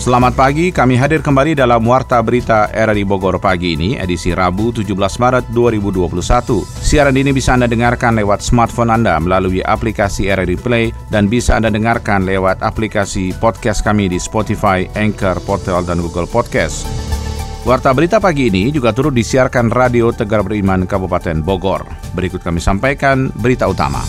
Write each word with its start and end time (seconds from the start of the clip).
Selamat 0.00 0.32
pagi, 0.32 0.72
kami 0.72 0.96
hadir 0.96 1.20
kembali 1.20 1.52
dalam 1.52 1.84
Warta 1.84 2.24
Berita 2.24 2.72
RRI 2.72 3.04
Bogor 3.04 3.36
pagi 3.36 3.76
ini, 3.76 4.00
edisi 4.00 4.32
Rabu 4.32 4.72
17 4.72 4.96
Maret 4.96 5.52
2021. 5.52 6.64
Siaran 6.64 7.12
ini 7.20 7.36
bisa 7.36 7.52
Anda 7.52 7.68
dengarkan 7.68 8.16
lewat 8.16 8.40
smartphone 8.40 8.88
Anda 8.96 9.20
melalui 9.20 9.60
aplikasi 9.60 10.32
RRI 10.32 10.56
Play 10.56 10.96
dan 11.12 11.28
bisa 11.28 11.60
Anda 11.60 11.68
dengarkan 11.68 12.24
lewat 12.24 12.64
aplikasi 12.64 13.36
podcast 13.44 13.84
kami 13.84 14.08
di 14.08 14.16
Spotify, 14.16 14.88
Anchor, 14.96 15.36
Portal, 15.44 15.84
dan 15.84 16.00
Google 16.00 16.24
Podcast. 16.24 16.88
Warta 17.68 17.92
berita 17.92 18.16
pagi 18.24 18.48
ini 18.48 18.72
juga 18.72 18.96
turut 18.96 19.12
disiarkan 19.12 19.68
Radio 19.68 20.16
Tegar 20.16 20.40
Beriman 20.40 20.88
Kabupaten 20.88 21.44
Bogor. 21.44 21.84
Berikut 22.16 22.40
kami 22.40 22.56
sampaikan 22.56 23.28
berita 23.36 23.68
utama. 23.68 24.00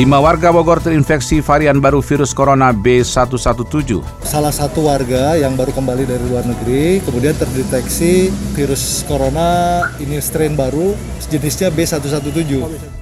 Lima 0.00 0.16
warga 0.16 0.48
Bogor 0.48 0.78
terinfeksi 0.78 1.44
varian 1.44 1.82
baru 1.82 2.00
virus 2.00 2.32
corona 2.32 2.70
B117. 2.70 4.19
Salah 4.30 4.54
satu 4.54 4.86
warga 4.86 5.34
yang 5.34 5.58
baru 5.58 5.74
kembali 5.74 6.06
dari 6.06 6.22
luar 6.30 6.46
negeri, 6.46 7.02
kemudian 7.02 7.34
terdeteksi 7.34 8.30
virus 8.54 9.02
corona 9.02 9.82
ini 9.98 10.22
strain 10.22 10.54
baru, 10.54 10.94
jenisnya 11.26 11.66
B117. 11.74 12.38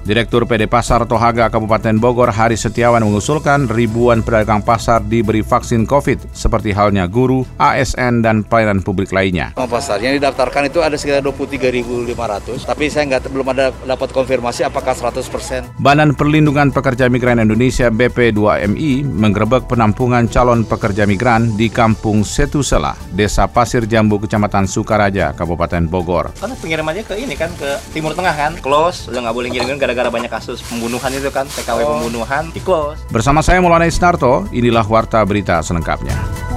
Direktur 0.09 0.49
PD 0.49 0.65
Pasar 0.65 1.05
Tohaga 1.05 1.53
Kabupaten 1.53 2.01
Bogor 2.01 2.33
Hari 2.33 2.57
Setiawan 2.57 3.05
mengusulkan 3.05 3.69
ribuan 3.69 4.25
pedagang 4.25 4.65
pasar 4.65 5.05
diberi 5.05 5.45
vaksin 5.45 5.85
COVID, 5.85 6.33
seperti 6.33 6.73
halnya 6.73 7.05
guru, 7.05 7.45
ASN, 7.61 8.25
dan 8.25 8.41
pelayanan 8.41 8.81
publik 8.81 9.13
lainnya. 9.13 9.53
Pasar 9.53 10.01
yang 10.01 10.17
didaftarkan 10.17 10.65
itu 10.65 10.81
ada 10.81 10.97
sekitar 10.97 11.21
23.500, 11.21 12.65
tapi 12.65 12.89
saya 12.89 13.05
nggak 13.05 13.29
belum 13.29 13.53
ada 13.53 13.69
dapat 13.85 14.09
konfirmasi 14.17 14.65
apakah 14.65 14.97
100%. 14.97 15.77
Badan 15.77 16.17
Perlindungan 16.17 16.73
Pekerja 16.73 17.05
Migran 17.05 17.37
Indonesia 17.37 17.93
BP2MI 17.93 19.05
menggerebek 19.05 19.69
penampungan 19.69 20.25
calon 20.25 20.65
pekerja 20.65 21.05
migran 21.05 21.18
di 21.19 21.67
Kampung 21.67 22.23
Setusela, 22.23 22.95
Desa 23.11 23.43
Pasir 23.43 23.83
Jambu, 23.83 24.23
Kecamatan 24.23 24.63
Sukaraja, 24.71 25.35
Kabupaten 25.35 25.83
Bogor. 25.83 26.31
Karena 26.39 26.55
pengirimannya 26.55 27.03
ke 27.03 27.19
ini 27.19 27.35
kan, 27.35 27.51
ke 27.59 27.75
Timur 27.91 28.15
Tengah 28.15 28.31
kan, 28.31 28.55
close, 28.63 29.11
udah 29.11 29.27
nggak 29.27 29.35
boleh 29.35 29.51
ngirim 29.51 29.75
gara-gara 29.75 30.07
banyak 30.07 30.31
kasus 30.31 30.63
pembunuhan 30.63 31.11
itu 31.11 31.27
kan, 31.27 31.43
TKW 31.43 31.83
oh. 31.83 31.87
pembunuhan, 31.99 32.47
di 32.55 32.63
close. 32.63 33.03
Bersama 33.11 33.43
saya 33.43 33.59
Maulana 33.59 33.83
Isnarto, 33.83 34.47
inilah 34.55 34.87
Warta 34.87 35.19
Berita 35.27 35.59
selengkapnya. 35.59 36.48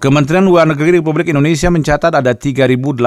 Kementerian 0.00 0.48
Luar 0.48 0.64
Negeri 0.64 0.96
Republik 0.96 1.28
Indonesia 1.28 1.68
mencatat 1.68 2.08
ada 2.08 2.32
3.889 2.32 3.04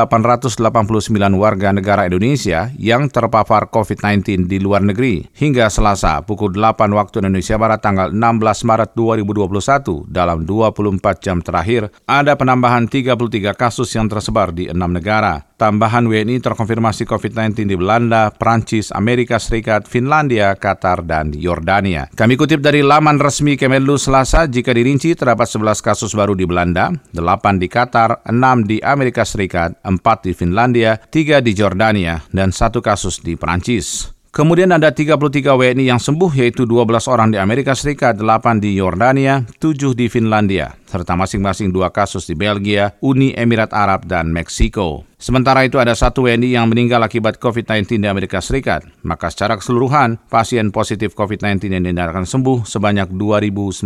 warga 1.33 1.73
negara 1.73 2.05
Indonesia 2.05 2.69
yang 2.77 3.09
terpapar 3.09 3.73
COVID-19 3.73 4.45
di 4.45 4.61
luar 4.61 4.85
negeri. 4.85 5.25
Hingga 5.33 5.73
Selasa 5.73 6.21
pukul 6.21 6.53
8 6.53 6.93
waktu 6.93 7.25
Indonesia 7.25 7.57
Barat 7.57 7.81
tanggal 7.81 8.13
16 8.13 8.69
Maret 8.69 8.93
2021 8.93 10.05
dalam 10.05 10.45
24 10.45 11.17
jam 11.17 11.41
terakhir, 11.41 11.89
ada 12.05 12.37
penambahan 12.37 12.85
33 12.85 13.57
kasus 13.57 13.89
yang 13.97 14.05
tersebar 14.05 14.53
di 14.53 14.69
enam 14.69 14.93
negara. 14.93 15.49
Tambahan 15.57 16.05
WNI 16.05 16.43
terkonfirmasi 16.43 17.07
COVID-19 17.07 17.71
di 17.71 17.77
Belanda, 17.79 18.29
Prancis, 18.35 18.91
Amerika 18.91 19.39
Serikat, 19.39 19.87
Finlandia, 19.87 20.59
Qatar, 20.59 21.07
dan 21.07 21.31
Yordania. 21.31 22.11
Kami 22.11 22.35
kutip 22.35 22.59
dari 22.59 22.83
laman 22.83 23.15
resmi 23.15 23.55
Kemenlu 23.55 23.95
Selasa, 23.95 24.43
jika 24.45 24.75
dirinci 24.75 25.15
terdapat 25.15 25.47
11 25.47 25.79
kasus 25.79 26.11
baru 26.11 26.35
di 26.35 26.43
Belanda, 26.43 26.82
8 26.91 27.59
di 27.59 27.67
Qatar, 27.69 28.23
6 28.25 28.67
di 28.67 28.77
Amerika 28.81 29.27
Serikat, 29.27 29.77
4 29.83 30.25
di 30.25 30.33
Finlandia, 30.33 30.97
3 30.97 31.43
di 31.43 31.51
Jordania, 31.53 32.17
dan 32.31 32.49
satu 32.49 32.81
kasus 32.81 33.21
di 33.21 33.37
Prancis. 33.37 34.12
Kemudian 34.33 34.73
ada 34.73 34.89
33 34.89 35.53
WNI 35.53 35.93
yang 35.93 36.01
sembuh 36.01 36.33
yaitu 36.33 36.65
12 36.65 37.05
orang 37.05 37.29
di 37.29 37.37
Amerika 37.37 37.77
Serikat, 37.77 38.17
8 38.17 38.57
di 38.57 38.73
Yordania, 38.73 39.45
7 39.61 39.93
di 39.93 40.09
Finlandia, 40.09 40.73
serta 40.89 41.13
masing-masing 41.13 41.69
dua 41.69 41.93
kasus 41.93 42.25
di 42.25 42.33
Belgia, 42.33 42.97
Uni 43.05 43.29
Emirat 43.37 43.69
Arab, 43.77 44.09
dan 44.09 44.33
Meksiko. 44.33 45.05
Sementara 45.21 45.69
itu 45.69 45.77
ada 45.77 45.93
satu 45.93 46.25
WNI 46.25 46.49
yang 46.49 46.65
meninggal 46.65 47.05
akibat 47.05 47.37
COVID-19 47.37 48.01
di 48.01 48.09
Amerika 48.09 48.41
Serikat. 48.41 48.89
Maka 49.05 49.29
secara 49.29 49.53
keseluruhan, 49.53 50.17
pasien 50.33 50.73
positif 50.73 51.13
COVID-19 51.13 51.69
yang 51.69 51.85
dinyatakan 51.85 52.25
sembuh 52.25 52.65
sebanyak 52.65 53.13
2.998 53.13 53.85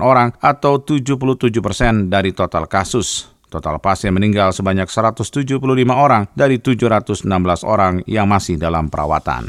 orang 0.00 0.32
atau 0.40 0.80
77 0.80 1.60
persen 1.60 2.08
dari 2.08 2.32
total 2.32 2.64
kasus. 2.64 3.37
Total 3.48 3.80
pasien 3.80 4.12
meninggal 4.12 4.52
sebanyak 4.52 4.86
175 4.92 5.56
orang 5.88 6.28
dari 6.36 6.60
716 6.60 7.24
orang 7.64 8.04
yang 8.04 8.28
masih 8.28 8.60
dalam 8.60 8.92
perawatan. 8.92 9.48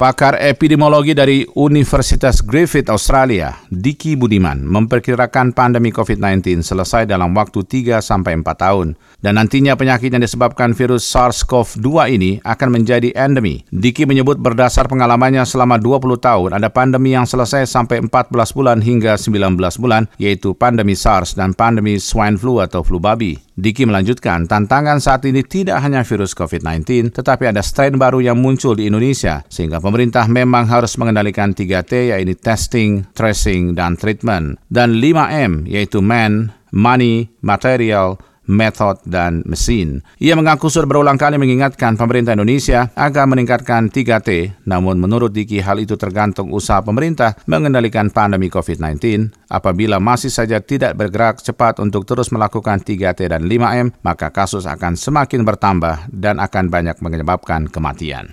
Pakar 0.00 0.40
epidemiologi 0.40 1.12
dari 1.12 1.44
Universitas 1.60 2.40
Griffith 2.40 2.88
Australia, 2.88 3.52
Diki 3.68 4.16
Budiman, 4.16 4.64
memperkirakan 4.64 5.52
pandemi 5.52 5.92
COVID-19 5.92 6.64
selesai 6.64 7.04
dalam 7.04 7.36
waktu 7.36 7.60
3 7.60 8.00
sampai 8.00 8.32
4 8.40 8.48
tahun 8.48 8.96
dan 9.20 9.36
nantinya 9.36 9.76
penyakit 9.76 10.08
yang 10.08 10.24
disebabkan 10.24 10.72
virus 10.72 11.04
SARS-CoV-2 11.04 12.16
ini 12.16 12.40
akan 12.40 12.80
menjadi 12.80 13.12
endemi. 13.12 13.60
Diki 13.68 14.08
menyebut 14.08 14.40
berdasar 14.40 14.88
pengalamannya 14.88 15.44
selama 15.44 15.76
20 15.76 16.16
tahun 16.16 16.56
ada 16.56 16.72
pandemi 16.72 17.12
yang 17.12 17.28
selesai 17.28 17.68
sampai 17.68 18.00
14 18.00 18.56
bulan 18.56 18.80
hingga 18.80 19.20
19 19.20 19.52
bulan 19.76 20.08
yaitu 20.16 20.56
pandemi 20.56 20.96
SARS 20.96 21.36
dan 21.36 21.52
pandemi 21.52 22.00
swine 22.00 22.40
flu 22.40 22.64
atau 22.64 22.80
flu 22.80 22.96
babi. 22.96 23.36
Diki 23.60 23.84
melanjutkan, 23.84 24.48
tantangan 24.48 25.04
saat 25.04 25.20
ini 25.28 25.44
tidak 25.44 25.84
hanya 25.84 26.00
virus 26.00 26.32
COVID-19, 26.32 27.12
tetapi 27.12 27.52
ada 27.52 27.60
strain 27.60 28.00
baru 28.00 28.24
yang 28.24 28.40
muncul 28.40 28.72
di 28.72 28.88
Indonesia, 28.88 29.44
sehingga 29.52 29.84
pemerintah 29.84 30.24
memang 30.32 30.64
harus 30.64 30.96
mengendalikan 30.96 31.52
3T, 31.52 32.16
yaitu 32.16 32.32
testing, 32.40 33.04
tracing, 33.12 33.76
dan 33.76 34.00
treatment. 34.00 34.56
Dan 34.72 34.96
5M, 34.96 35.68
yaitu 35.68 36.00
man, 36.00 36.56
money, 36.72 37.28
material, 37.44 38.16
method, 38.48 39.02
dan 39.04 39.44
mesin. 39.44 40.00
Ia 40.18 40.34
mengaku 40.34 40.72
sudah 40.72 40.88
berulang 40.88 41.20
kali 41.20 41.36
mengingatkan 41.36 41.94
pemerintah 41.94 42.32
Indonesia 42.32 42.88
agar 42.96 43.28
meningkatkan 43.28 43.92
3T, 43.92 44.62
namun 44.64 44.96
menurut 44.96 45.30
Diki 45.34 45.60
hal 45.60 45.78
itu 45.82 45.94
tergantung 45.98 46.50
usaha 46.50 46.80
pemerintah 46.80 47.36
mengendalikan 47.44 48.08
pandemi 48.08 48.48
COVID-19. 48.48 49.30
Apabila 49.50 49.98
masih 49.98 50.30
saja 50.30 50.62
tidak 50.62 50.96
bergerak 50.96 51.42
cepat 51.42 51.82
untuk 51.82 52.06
terus 52.06 52.30
melakukan 52.30 52.80
3T 52.80 53.30
dan 53.30 53.44
5M, 53.46 54.02
maka 54.06 54.30
kasus 54.30 54.64
akan 54.64 54.94
semakin 54.94 55.42
bertambah 55.42 56.10
dan 56.14 56.38
akan 56.38 56.70
banyak 56.70 56.96
menyebabkan 57.02 57.66
kematian. 57.66 58.30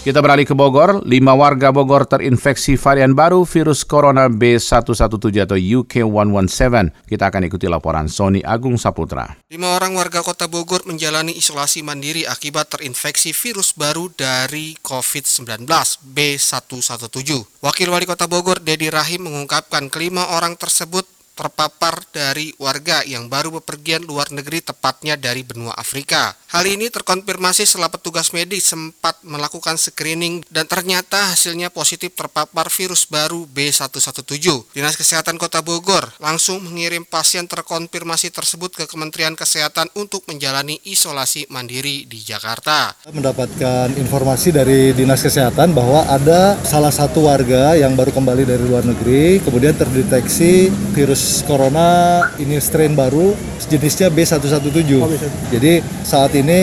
Kita 0.00 0.24
beralih 0.24 0.48
ke 0.48 0.56
Bogor, 0.56 1.04
lima 1.04 1.36
warga 1.36 1.76
Bogor 1.76 2.08
terinfeksi 2.08 2.80
varian 2.80 3.12
baru 3.12 3.44
virus 3.44 3.84
corona 3.84 4.32
B117 4.32 4.96
atau 5.44 5.60
UK117. 5.60 7.04
Kita 7.04 7.28
akan 7.28 7.44
ikuti 7.44 7.68
laporan 7.68 8.08
Sony 8.08 8.40
Agung 8.40 8.80
Saputra. 8.80 9.28
Lima 9.52 9.76
orang 9.76 9.92
warga 9.92 10.24
kota 10.24 10.48
Bogor 10.48 10.88
menjalani 10.88 11.36
isolasi 11.36 11.84
mandiri 11.84 12.24
akibat 12.24 12.72
terinfeksi 12.72 13.36
virus 13.36 13.76
baru 13.76 14.08
dari 14.08 14.72
COVID-19 14.80 15.68
B117. 16.00 17.60
Wakil 17.60 17.92
Wali 17.92 18.08
Kota 18.08 18.24
Bogor, 18.24 18.64
Dedi 18.64 18.88
Rahim, 18.88 19.28
mengungkapkan 19.28 19.92
kelima 19.92 20.32
orang 20.32 20.56
tersebut 20.56 21.04
terpapar 21.40 22.04
dari 22.12 22.52
warga 22.60 23.00
yang 23.08 23.32
baru 23.32 23.56
bepergian 23.64 24.04
luar 24.04 24.28
negeri 24.28 24.60
tepatnya 24.60 25.16
dari 25.16 25.40
benua 25.40 25.72
Afrika. 25.72 26.36
Hal 26.52 26.68
ini 26.68 26.92
terkonfirmasi 26.92 27.64
setelah 27.64 27.88
petugas 27.88 28.36
medis 28.36 28.68
sempat 28.68 29.16
melakukan 29.24 29.80
screening 29.80 30.44
dan 30.52 30.68
ternyata 30.68 31.32
hasilnya 31.32 31.72
positif 31.72 32.12
terpapar 32.12 32.68
virus 32.68 33.08
baru 33.08 33.48
B117. 33.48 34.74
Dinas 34.76 34.98
Kesehatan 35.00 35.40
Kota 35.40 35.64
Bogor 35.64 36.12
langsung 36.20 36.60
mengirim 36.60 37.08
pasien 37.08 37.48
terkonfirmasi 37.48 38.34
tersebut 38.34 38.76
ke 38.76 38.84
Kementerian 38.90 39.38
Kesehatan 39.38 39.88
untuk 39.96 40.26
menjalani 40.26 40.76
isolasi 40.84 41.48
mandiri 41.48 42.04
di 42.04 42.20
Jakarta. 42.20 42.92
Mendapatkan 43.08 43.94
informasi 43.96 44.52
dari 44.52 44.90
Dinas 44.90 45.22
Kesehatan 45.22 45.72
bahwa 45.72 46.04
ada 46.10 46.58
salah 46.66 46.92
satu 46.92 47.30
warga 47.30 47.78
yang 47.78 47.94
baru 47.94 48.10
kembali 48.10 48.42
dari 48.42 48.64
luar 48.66 48.82
negeri 48.82 49.38
kemudian 49.38 49.78
terdeteksi 49.78 50.66
virus 50.98 51.29
corona 51.46 52.22
ini 52.42 52.58
strain 52.58 52.98
baru 52.98 53.32
jenisnya 53.70 54.10
B117. 54.10 54.90
Oh, 54.98 55.06
Jadi 55.54 55.78
saat 56.02 56.34
ini 56.34 56.60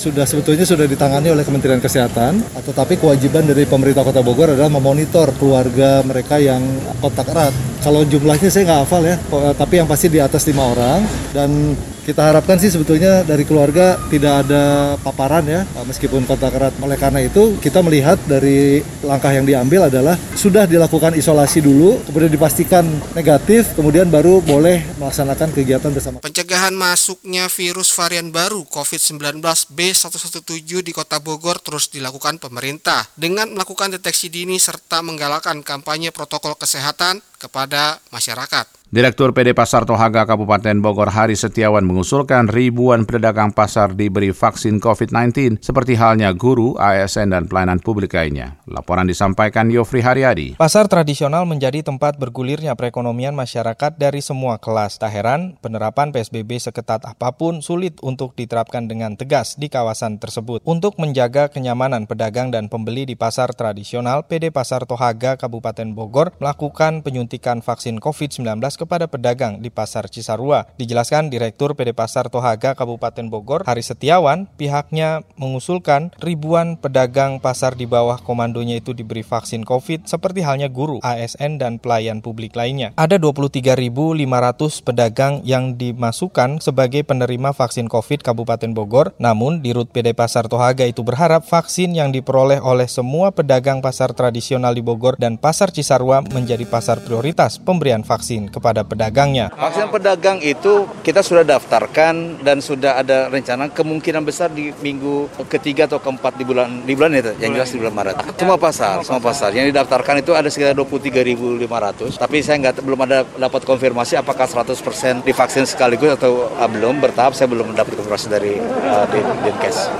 sudah 0.00 0.24
sebetulnya 0.24 0.64
sudah 0.64 0.88
ditangani 0.88 1.28
oleh 1.28 1.44
Kementerian 1.44 1.78
Kesehatan, 1.78 2.40
tetapi 2.64 2.96
kewajiban 2.96 3.44
dari 3.44 3.68
pemerintah 3.68 4.00
Kota 4.00 4.24
Bogor 4.24 4.56
adalah 4.56 4.72
memonitor 4.72 5.28
keluarga 5.36 6.00
mereka 6.08 6.40
yang 6.40 6.64
kontak 7.04 7.28
erat. 7.28 7.52
Kalau 7.84 8.02
jumlahnya 8.08 8.48
saya 8.48 8.64
nggak 8.64 8.80
hafal 8.88 9.02
ya, 9.04 9.16
tapi 9.54 9.74
yang 9.76 9.86
pasti 9.86 10.08
di 10.08 10.18
atas 10.18 10.48
lima 10.48 10.64
orang 10.64 11.04
dan 11.36 11.76
Kita 12.08 12.24
harapkan 12.24 12.56
sih 12.56 12.72
sebetulnya 12.72 13.20
dari 13.20 13.44
keluarga 13.44 14.00
tidak 14.08 14.48
ada 14.48 14.96
paparan 14.96 15.44
ya, 15.44 15.68
meskipun 15.84 16.24
kontak 16.24 16.56
erat. 16.56 16.72
Oleh 16.80 16.96
karena 16.96 17.20
itu 17.20 17.60
kita 17.60 17.84
melihat 17.84 18.16
dari 18.24 18.80
langkah 19.04 19.28
yang 19.28 19.44
diambil 19.44 19.92
adalah 19.92 20.16
sudah 20.32 20.64
dilakukan 20.64 21.12
isolasi 21.20 21.60
dulu, 21.60 22.00
kemudian 22.08 22.32
dipastikan 22.32 22.88
negatif, 23.12 23.76
kemudian 23.76 24.08
baru 24.08 24.40
boleh 24.40 24.88
melaksanakan 24.96 25.52
kegiatan 25.52 25.92
bersama. 25.92 26.24
Pencegahan 26.24 26.72
masuknya 26.72 27.44
virus 27.52 27.92
varian 27.92 28.32
baru 28.32 28.64
COVID-19 28.64 29.44
B117 29.68 30.64
di 30.64 30.96
Kota 30.96 31.20
Bogor 31.20 31.60
terus 31.60 31.92
dilakukan 31.92 32.40
pemerintah 32.40 33.04
dengan 33.20 33.52
melakukan 33.52 33.92
deteksi 33.92 34.32
dini 34.32 34.56
serta 34.56 35.04
menggalakkan 35.04 35.60
kampanye 35.60 36.08
protokol 36.08 36.56
kesehatan 36.56 37.20
kepada 37.38 38.02
masyarakat. 38.10 38.78
Direktur 38.88 39.36
PD 39.36 39.52
Pasar 39.52 39.84
Tohaga 39.84 40.24
Kabupaten 40.24 40.80
Bogor 40.80 41.12
Hari 41.12 41.36
Setiawan 41.36 41.84
mengusulkan 41.84 42.48
ribuan 42.48 43.04
pedagang 43.04 43.52
pasar 43.52 43.92
diberi 43.92 44.32
vaksin 44.32 44.80
COVID-19 44.80 45.60
seperti 45.60 45.92
halnya 45.92 46.32
guru, 46.32 46.72
ASN, 46.80 47.36
dan 47.36 47.44
pelayanan 47.52 47.84
publik 47.84 48.16
lainnya. 48.16 48.56
Laporan 48.64 49.04
disampaikan 49.04 49.68
Yofri 49.68 50.00
Haryadi. 50.00 50.56
Pasar 50.56 50.88
tradisional 50.88 51.44
menjadi 51.44 51.84
tempat 51.84 52.16
bergulirnya 52.16 52.72
perekonomian 52.80 53.36
masyarakat 53.36 54.00
dari 54.00 54.24
semua 54.24 54.56
kelas. 54.56 54.96
Tak 54.96 55.12
heran, 55.12 55.60
penerapan 55.60 56.08
PSBB 56.08 56.56
seketat 56.56 57.04
apa 57.04 57.36
pun 57.36 57.60
sulit 57.60 58.00
untuk 58.00 58.32
diterapkan 58.40 58.88
dengan 58.88 59.20
tegas 59.20 59.60
di 59.60 59.68
kawasan 59.68 60.16
tersebut. 60.16 60.64
Untuk 60.64 60.96
menjaga 60.96 61.52
kenyamanan 61.52 62.08
pedagang 62.08 62.48
dan 62.48 62.72
pembeli 62.72 63.04
di 63.04 63.20
pasar 63.20 63.52
tradisional, 63.52 64.24
PD 64.24 64.48
Pasar 64.48 64.88
Tohaga 64.88 65.36
Kabupaten 65.36 65.92
Bogor 65.92 66.32
melakukan 66.40 67.04
penyuntikan 67.04 67.27
vaksin 67.60 68.00
COVID-19 68.00 68.56
kepada 68.80 69.04
pedagang 69.04 69.60
di 69.60 69.68
Pasar 69.68 70.08
Cisarua. 70.08 70.64
Dijelaskan 70.80 71.28
Direktur 71.28 71.76
PD 71.76 71.92
Pasar 71.92 72.32
Tohaga 72.32 72.72
Kabupaten 72.72 73.28
Bogor, 73.28 73.68
Hari 73.68 73.84
Setiawan, 73.84 74.48
pihaknya 74.56 75.26
mengusulkan 75.36 76.14
ribuan 76.22 76.80
pedagang 76.80 77.42
pasar 77.42 77.76
di 77.76 77.84
bawah 77.84 78.16
komandonya 78.22 78.78
itu 78.78 78.94
diberi 78.94 79.26
vaksin 79.26 79.66
COVID 79.66 80.08
seperti 80.08 80.40
halnya 80.46 80.70
guru, 80.70 81.02
ASN, 81.04 81.58
dan 81.58 81.76
pelayan 81.76 82.22
publik 82.24 82.54
lainnya. 82.54 82.94
Ada 82.94 83.18
23.500 83.18 84.86
pedagang 84.86 85.42
yang 85.42 85.74
dimasukkan 85.74 86.62
sebagai 86.62 87.02
penerima 87.02 87.50
vaksin 87.52 87.90
COVID 87.90 88.22
Kabupaten 88.22 88.70
Bogor, 88.72 89.12
namun 89.18 89.60
di 89.60 89.74
Rut 89.74 89.90
PD 89.90 90.14
Pasar 90.14 90.46
Tohaga 90.46 90.86
itu 90.86 91.02
berharap 91.02 91.42
vaksin 91.44 91.92
yang 91.92 92.14
diperoleh 92.14 92.62
oleh 92.62 92.86
semua 92.86 93.34
pedagang 93.34 93.82
pasar 93.82 94.14
tradisional 94.14 94.72
di 94.72 94.80
Bogor 94.80 95.18
dan 95.18 95.34
Pasar 95.34 95.74
Cisarua 95.74 96.22
menjadi 96.22 96.62
pasar 96.62 97.02
prioritas 97.02 97.17
pemberian 97.62 98.02
vaksin 98.02 98.48
kepada 98.48 98.82
pedagangnya. 98.82 99.50
Vaksin 99.54 99.88
pedagang 99.88 100.38
itu 100.42 100.86
kita 101.04 101.20
sudah 101.22 101.44
daftarkan 101.44 102.42
dan 102.42 102.62
sudah 102.62 103.00
ada 103.00 103.30
rencana 103.30 103.70
kemungkinan 103.70 104.22
besar 104.22 104.50
di 104.52 104.70
minggu 104.82 105.28
ketiga 105.48 105.88
atau 105.88 106.02
keempat 106.02 106.36
di 106.36 106.44
bulan 106.44 106.82
di 106.84 106.92
bulan 106.94 107.14
itu, 107.16 107.32
yang 107.40 107.54
jelas 107.54 107.70
di 107.72 107.78
bulan 107.80 107.94
Maret. 107.94 108.16
Semua 108.36 108.58
pasar, 108.58 109.02
semua 109.06 109.22
pasar 109.22 109.50
yang 109.54 109.66
didaftarkan 109.70 110.20
itu 110.20 110.32
ada 110.34 110.48
sekitar 110.50 110.74
23.500. 110.76 112.18
Tapi 112.18 112.36
saya 112.42 112.56
nggak 112.62 112.82
belum 112.82 113.00
ada 113.04 113.24
dapat 113.24 113.62
konfirmasi 113.64 114.18
apakah 114.18 114.46
100% 114.48 115.24
divaksin 115.26 115.64
sekaligus 115.64 116.18
atau 116.18 116.50
uh, 116.50 116.68
belum 116.68 116.98
bertahap. 116.98 117.32
Saya 117.32 117.48
belum 117.50 117.72
dapat 117.72 117.96
konfirmasi 117.98 118.26
dari 118.28 118.58
uh, 118.60 119.04
Dinkes. 119.44 119.90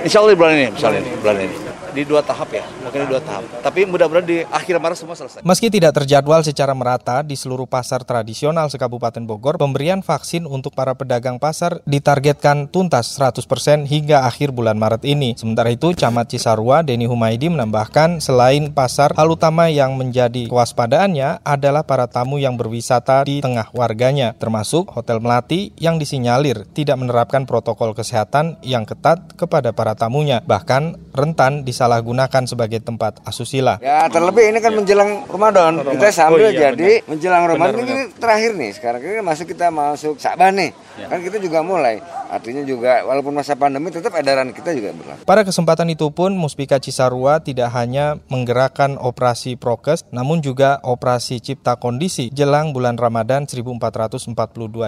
Insya 0.00 0.24
Allah 0.24 0.32
di 0.32 0.38
bulan 0.40 0.52
ini, 0.56 0.68
misalnya 0.72 1.00
ini, 1.04 1.12
bulan 1.20 1.38
ini 1.44 1.69
di 1.90 2.02
dua 2.06 2.22
tahap 2.22 2.48
ya, 2.54 2.64
mungkin 2.82 3.06
di 3.06 3.08
dua 3.10 3.22
tahap. 3.22 3.42
Tapi 3.60 3.86
mudah-mudahan 3.86 4.26
di 4.26 4.38
akhir 4.46 4.78
Maret 4.78 4.98
semua 4.98 5.16
selesai. 5.18 5.40
Meski 5.42 5.68
tidak 5.68 5.98
terjadwal 6.02 6.40
secara 6.46 6.72
merata 6.72 7.22
di 7.26 7.34
seluruh 7.34 7.66
pasar 7.66 8.06
tradisional 8.06 8.70
sekabupaten 8.70 9.22
Bogor, 9.26 9.58
pemberian 9.58 10.00
vaksin 10.00 10.46
untuk 10.46 10.72
para 10.72 10.94
pedagang 10.94 11.42
pasar 11.42 11.82
ditargetkan 11.84 12.70
tuntas 12.70 13.18
100% 13.18 13.90
hingga 13.90 14.24
akhir 14.24 14.54
bulan 14.54 14.78
Maret 14.78 15.02
ini. 15.04 15.34
Sementara 15.34 15.74
itu, 15.74 15.92
Camat 15.92 16.30
Cisarua 16.30 16.86
Deni 16.86 17.10
Humaydi 17.10 17.50
menambahkan 17.50 18.22
selain 18.22 18.70
pasar, 18.70 19.12
hal 19.18 19.28
utama 19.30 19.66
yang 19.66 19.98
menjadi 19.98 20.46
kewaspadaannya 20.46 21.42
adalah 21.42 21.82
para 21.82 22.06
tamu 22.06 22.38
yang 22.38 22.54
berwisata 22.54 23.26
di 23.26 23.42
tengah 23.42 23.68
warganya, 23.74 24.38
termasuk 24.38 24.92
Hotel 24.94 25.18
Melati 25.18 25.74
yang 25.76 25.98
disinyalir 25.98 26.68
tidak 26.70 27.00
menerapkan 27.00 27.44
protokol 27.44 27.92
kesehatan 27.96 28.60
yang 28.62 28.86
ketat 28.86 29.34
kepada 29.34 29.74
para 29.74 29.98
tamunya. 29.98 30.42
Bahkan 30.46 31.12
rentan 31.16 31.66
di 31.66 31.72
disalahgunakan 31.80 32.44
sebagai 32.44 32.84
tempat 32.84 33.24
asusila. 33.24 33.80
Ya 33.80 34.04
terlebih 34.12 34.52
ini 34.52 34.60
kan 34.60 34.76
menjelang 34.76 35.24
Ramadan. 35.24 35.80
Kita 35.80 36.12
sambil 36.12 36.44
oh, 36.44 36.52
iya, 36.52 36.68
jadi 36.68 37.00
benar. 37.00 37.08
menjelang 37.08 37.44
Ramadan 37.48 37.80
ini 37.88 38.04
terakhir 38.20 38.52
nih. 38.52 38.70
Sekarang 38.76 39.00
ini 39.00 39.24
masuk 39.24 39.48
kita 39.48 39.72
masuk 39.72 40.20
Sa'ban 40.20 40.52
nih. 40.60 40.76
Ya. 41.00 41.08
Kan 41.08 41.24
kita 41.24 41.40
juga 41.40 41.64
mulai. 41.64 42.04
Artinya 42.30 42.62
juga 42.62 43.02
walaupun 43.02 43.34
masa 43.34 43.58
pandemi 43.58 43.90
tetap 43.90 44.14
edaran 44.14 44.54
kita 44.54 44.70
juga 44.70 44.94
berlaku. 44.94 45.26
Pada 45.26 45.42
kesempatan 45.42 45.90
itu 45.90 46.06
pun 46.14 46.30
Muspika 46.38 46.78
Cisarua 46.78 47.42
tidak 47.42 47.74
hanya 47.74 48.22
menggerakkan 48.30 48.94
operasi 49.02 49.58
prokes 49.58 50.06
namun 50.14 50.38
juga 50.38 50.78
operasi 50.86 51.42
cipta 51.42 51.74
kondisi 51.74 52.30
jelang 52.30 52.70
bulan 52.70 52.94
Ramadan 52.94 53.50
1442 53.50 54.30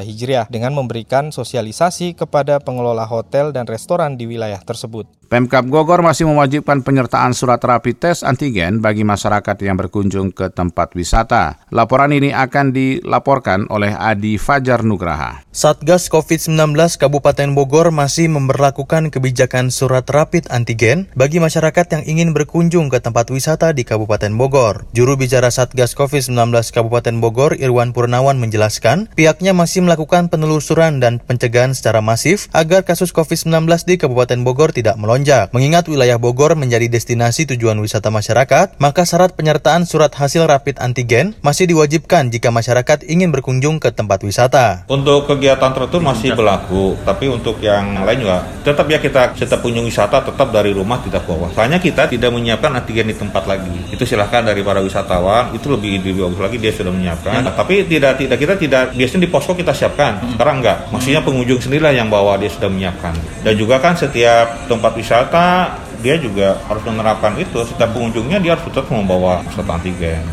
Hijriah 0.07 0.47
dengan 0.47 0.79
memberikan 0.79 1.35
sosialisasi 1.35 2.15
kepada 2.15 2.63
pengelola 2.63 3.03
hotel 3.11 3.51
dan 3.51 3.67
restoran 3.67 4.15
di 4.15 4.31
wilayah 4.31 4.63
tersebut. 4.63 5.11
Pemkap 5.33 5.65
Bogor 5.65 6.05
masih 6.05 6.29
mewajibkan 6.29 6.85
penyertaan 6.85 7.33
surat 7.33 7.57
rapid 7.57 7.97
test 7.97 8.21
antigen 8.21 8.85
bagi 8.85 9.01
masyarakat 9.01 9.57
yang 9.65 9.81
berkunjung 9.81 10.29
ke 10.29 10.53
tempat 10.53 10.93
wisata. 10.93 11.57
Laporan 11.73 12.13
ini 12.13 12.37
akan 12.37 12.69
dilaporkan 12.69 13.65
oleh 13.73 13.97
Adi 13.97 14.37
Fajar 14.37 14.85
Nugraha. 14.85 15.41
Satgas 15.49 16.13
COVID-19 16.13 16.77
Kabupaten 17.01 17.32
Bogor 17.33 17.89
masih 17.89 18.29
memperlakukan 18.29 19.09
kebijakan 19.09 19.73
surat 19.73 20.05
rapid 20.05 20.53
antigen 20.53 21.09
bagi 21.17 21.41
masyarakat 21.41 21.89
yang 21.97 22.03
ingin 22.05 22.37
berkunjung 22.37 22.93
ke 22.93 23.01
tempat 23.01 23.33
wisata 23.33 23.73
di 23.73 23.89
Kabupaten 23.89 24.37
Bogor. 24.37 24.85
Juru 24.93 25.17
bicara 25.17 25.49
Satgas 25.49 25.97
COVID-19 25.97 26.53
Kabupaten 26.75 27.17
Bogor, 27.25 27.57
Irwan 27.57 27.97
Purnawan 27.97 28.37
menjelaskan, 28.37 29.09
pihaknya 29.17 29.57
masih 29.57 29.81
melakukan 29.87 30.29
penelusuran 30.29 31.01
dan 31.01 31.25
pencegahan 31.25 31.73
secara 31.73 32.05
masif 32.05 32.53
agar 32.53 32.85
kasus 32.85 33.17
COVID-19 33.17 33.65
di 33.89 33.97
Kabupaten 33.97 34.45
Bogor 34.45 34.77
tidak 34.77 35.01
melonjak 35.01 35.23
melonjak. 35.23 35.55
Mengingat 35.55 35.85
wilayah 35.87 36.19
Bogor 36.19 36.59
menjadi 36.59 36.91
destinasi 36.91 37.47
tujuan 37.55 37.79
wisata 37.79 38.11
masyarakat, 38.11 38.81
maka 38.83 39.07
syarat 39.07 39.39
penyertaan 39.39 39.87
surat 39.87 40.11
hasil 40.11 40.51
rapid 40.51 40.83
antigen 40.83 41.39
masih 41.45 41.71
diwajibkan 41.71 42.35
jika 42.35 42.51
masyarakat 42.51 43.07
ingin 43.07 43.31
berkunjung 43.31 43.79
ke 43.79 43.95
tempat 43.95 44.25
wisata. 44.27 44.89
Untuk 44.91 45.31
kegiatan 45.31 45.71
tertentu 45.77 46.03
masih 46.03 46.35
berlaku, 46.35 46.99
tapi 47.07 47.22
untuk 47.31 47.63
yang 47.63 48.03
lain 48.03 48.23
juga 48.23 48.43
tetap 48.63 48.87
ya 48.87 48.99
kita 48.99 49.35
setiap 49.35 49.61
kunjung 49.63 49.87
wisata 49.87 50.23
tetap 50.23 50.49
dari 50.51 50.71
rumah 50.71 51.03
tidak 51.03 51.27
keluar. 51.27 51.51
Soalnya 51.55 51.83
kita 51.83 52.07
tidak 52.07 52.31
menyiapkan 52.31 52.75
antigen 52.75 53.11
di 53.11 53.17
tempat 53.17 53.47
lagi. 53.47 53.75
Itu 53.91 54.07
silahkan 54.07 54.47
dari 54.47 54.63
para 54.63 54.79
wisatawan, 54.79 55.55
itu 55.55 55.67
lebih 55.71 56.03
lebih 56.03 56.31
bagus 56.31 56.41
lagi 56.43 56.57
dia 56.59 56.73
sudah 56.75 56.93
menyiapkan. 56.95 57.43
Hmm. 57.43 57.55
Tapi 57.55 57.87
tidak 57.87 58.19
tidak 58.19 58.39
kita 58.39 58.55
tidak 58.59 58.83
biasanya 58.95 59.23
di 59.27 59.31
posko 59.31 59.53
kita 59.55 59.75
siapkan. 59.75 60.19
Hmm. 60.19 60.35
Sekarang 60.39 60.63
enggak. 60.63 60.79
Maksudnya 60.95 61.21
pengunjung 61.23 61.59
sendirilah 61.63 61.95
yang 61.95 62.11
bawa 62.11 62.39
dia 62.39 62.51
sudah 62.51 62.71
menyiapkan. 62.71 63.15
Dan 63.43 63.55
juga 63.59 63.83
kan 63.83 63.99
setiap 63.99 64.71
tempat 64.71 64.93
wisata 64.95 65.13
wisata 65.13 65.77
dia 66.03 66.19
juga 66.19 66.59
harus 66.67 66.83
menerapkan 66.83 67.37
itu 67.39 67.63
setiap 67.63 67.95
pengunjungnya 67.95 68.43
dia 68.43 68.59
harus 68.59 68.67
tetap 68.67 68.91
membawa 68.91 69.45
surat 69.55 69.79
antigen. 69.79 70.25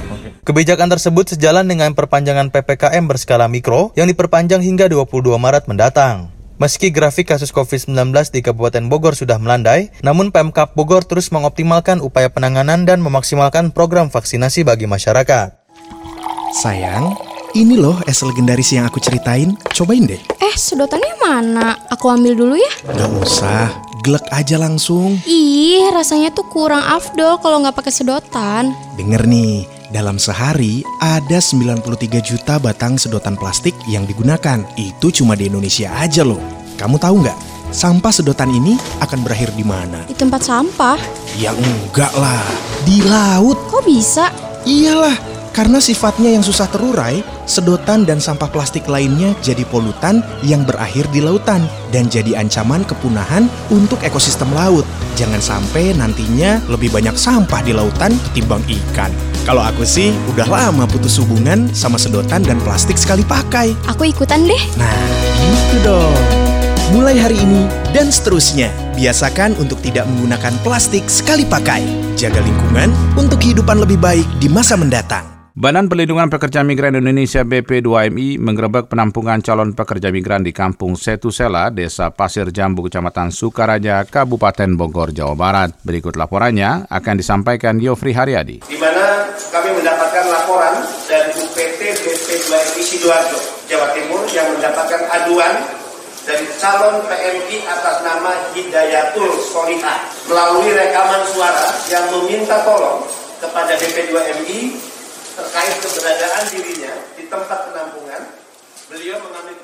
Kebijakan 0.42 0.90
tersebut 0.90 1.36
sejalan 1.38 1.68
dengan 1.68 1.94
perpanjangan 1.94 2.50
PPKM 2.50 3.06
berskala 3.06 3.46
mikro 3.46 3.94
yang 3.94 4.10
diperpanjang 4.10 4.66
hingga 4.66 4.90
22 4.90 5.38
Maret 5.38 5.70
mendatang. 5.70 6.39
Meski 6.60 6.92
grafik 6.92 7.32
kasus 7.32 7.56
COVID-19 7.56 8.12
di 8.36 8.44
Kabupaten 8.44 8.92
Bogor 8.92 9.16
sudah 9.16 9.40
melandai, 9.40 9.96
namun 10.04 10.28
Pemkap 10.28 10.76
Bogor 10.76 11.08
terus 11.08 11.32
mengoptimalkan 11.32 12.04
upaya 12.04 12.28
penanganan 12.28 12.84
dan 12.84 13.00
memaksimalkan 13.00 13.72
program 13.72 14.12
vaksinasi 14.12 14.68
bagi 14.68 14.84
masyarakat. 14.84 15.56
Sayang, 16.60 17.16
ini 17.56 17.80
loh 17.80 17.96
es 18.04 18.20
legendaris 18.20 18.76
yang 18.76 18.84
aku 18.84 19.00
ceritain. 19.00 19.56
Cobain 19.72 20.04
deh. 20.04 20.20
Eh, 20.20 20.56
sedotannya 20.60 21.16
mana? 21.24 21.80
Aku 21.96 22.12
ambil 22.12 22.36
dulu 22.36 22.60
ya. 22.60 22.72
Gak 22.92 23.08
usah, 23.24 23.72
glek 24.04 24.28
aja 24.28 24.60
langsung. 24.60 25.16
Ih, 25.24 25.88
rasanya 25.96 26.36
tuh 26.36 26.44
kurang 26.52 26.84
afdol 26.84 27.40
kalau 27.40 27.64
nggak 27.64 27.80
pakai 27.80 27.94
sedotan. 27.96 28.76
Denger 29.00 29.24
nih, 29.24 29.64
dalam 29.90 30.22
sehari 30.22 30.86
ada 31.02 31.42
93 31.42 31.82
juta 32.22 32.62
batang 32.62 32.96
sedotan 32.96 33.34
plastik 33.34 33.74
yang 33.90 34.06
digunakan. 34.06 34.62
Itu 34.78 35.10
cuma 35.10 35.34
di 35.34 35.50
Indonesia 35.50 35.90
aja 35.98 36.22
loh. 36.22 36.42
Kamu 36.78 37.02
tahu 37.02 37.26
nggak? 37.26 37.40
Sampah 37.70 38.10
sedotan 38.10 38.50
ini 38.50 38.78
akan 39.02 39.22
berakhir 39.22 39.54
di 39.54 39.62
mana? 39.62 40.02
Di 40.10 40.18
tempat 40.18 40.42
sampah. 40.42 40.98
Ya 41.38 41.54
enggak 41.54 42.14
lah, 42.18 42.42
di 42.82 43.02
laut. 43.06 43.58
Kok 43.70 43.86
bisa? 43.86 44.34
Iyalah, 44.66 45.14
karena 45.54 45.82
sifatnya 45.82 46.34
yang 46.34 46.46
susah 46.46 46.70
terurai, 46.70 47.22
sedotan 47.50 48.06
dan 48.06 48.22
sampah 48.22 48.50
plastik 48.50 48.86
lainnya 48.86 49.34
jadi 49.42 49.66
polutan 49.70 50.22
yang 50.46 50.66
berakhir 50.66 51.10
di 51.10 51.22
lautan 51.22 51.66
dan 51.90 52.10
jadi 52.10 52.38
ancaman 52.38 52.86
kepunahan 52.86 53.50
untuk 53.74 54.02
ekosistem 54.06 54.50
laut. 54.54 54.86
Jangan 55.18 55.42
sampai 55.42 55.98
nantinya 55.98 56.62
lebih 56.70 56.94
banyak 56.94 57.18
sampah 57.18 57.62
di 57.66 57.74
lautan 57.74 58.14
ketimbang 58.30 58.62
ikan. 58.66 59.14
Kalau 59.50 59.66
aku 59.66 59.82
sih 59.82 60.14
udah 60.30 60.46
lama 60.46 60.86
putus 60.86 61.18
hubungan 61.18 61.74
sama 61.74 61.98
sedotan 61.98 62.46
dan 62.46 62.62
plastik 62.62 63.02
sekali 63.02 63.26
pakai. 63.26 63.74
Aku 63.90 64.06
ikutan 64.06 64.46
deh. 64.46 64.64
Nah, 64.78 64.94
gitu 65.42 65.90
dong. 65.90 66.14
Mulai 66.94 67.18
hari 67.18 67.42
ini 67.42 67.66
dan 67.90 68.14
seterusnya, 68.14 68.70
biasakan 68.94 69.58
untuk 69.58 69.82
tidak 69.82 70.06
menggunakan 70.06 70.54
plastik 70.62 71.10
sekali 71.10 71.50
pakai. 71.50 71.82
Jaga 72.14 72.46
lingkungan 72.46 72.94
untuk 73.18 73.42
kehidupan 73.42 73.82
lebih 73.82 73.98
baik 73.98 74.30
di 74.38 74.54
masa 74.54 74.78
mendatang. 74.78 75.39
Badan 75.60 75.92
Perlindungan 75.92 76.32
Pekerja 76.32 76.64
Migran 76.64 76.96
Indonesia 76.96 77.44
BP2MI 77.44 78.40
menggerebek 78.40 78.88
penampungan 78.88 79.44
calon 79.44 79.76
pekerja 79.76 80.08
migran 80.08 80.40
di 80.40 80.56
Kampung 80.56 80.96
Setusela, 80.96 81.68
Desa 81.68 82.16
Pasir 82.16 82.48
Jambu, 82.48 82.88
Kecamatan 82.88 83.28
Sukaraja, 83.28 84.08
Kabupaten 84.08 84.80
Bogor, 84.80 85.12
Jawa 85.12 85.36
Barat. 85.36 85.76
Berikut 85.84 86.16
laporannya 86.16 86.88
akan 86.88 87.16
disampaikan 87.20 87.76
Yofri 87.76 88.16
Haryadi. 88.16 88.72
Di 88.72 88.80
mana 88.80 89.36
kami 89.52 89.76
mendapatkan 89.76 90.32
laporan 90.32 90.80
dari 91.12 91.28
UPT 91.36 92.08
BP2MI 92.08 92.80
Sidoarjo, 92.80 93.68
Jawa 93.68 93.92
Timur 93.92 94.24
yang 94.32 94.56
mendapatkan 94.56 95.12
aduan 95.12 95.60
dari 96.24 96.48
calon 96.56 97.04
PMI 97.04 97.68
atas 97.68 98.00
nama 98.08 98.32
Hidayatul 98.56 99.36
Solihah 99.44 100.08
melalui 100.24 100.72
rekaman 100.72 101.28
suara 101.28 101.68
yang 101.92 102.08
meminta 102.16 102.64
tolong 102.64 103.04
kepada 103.44 103.76
BP2MI 103.76 104.96
terkait 105.40 105.76
keberadaan 105.80 106.44
dirinya 106.52 106.94
di 107.16 107.24
tempat 107.32 107.72
penampungan, 107.72 108.22
beliau 108.92 109.18
mengambil 109.24 109.56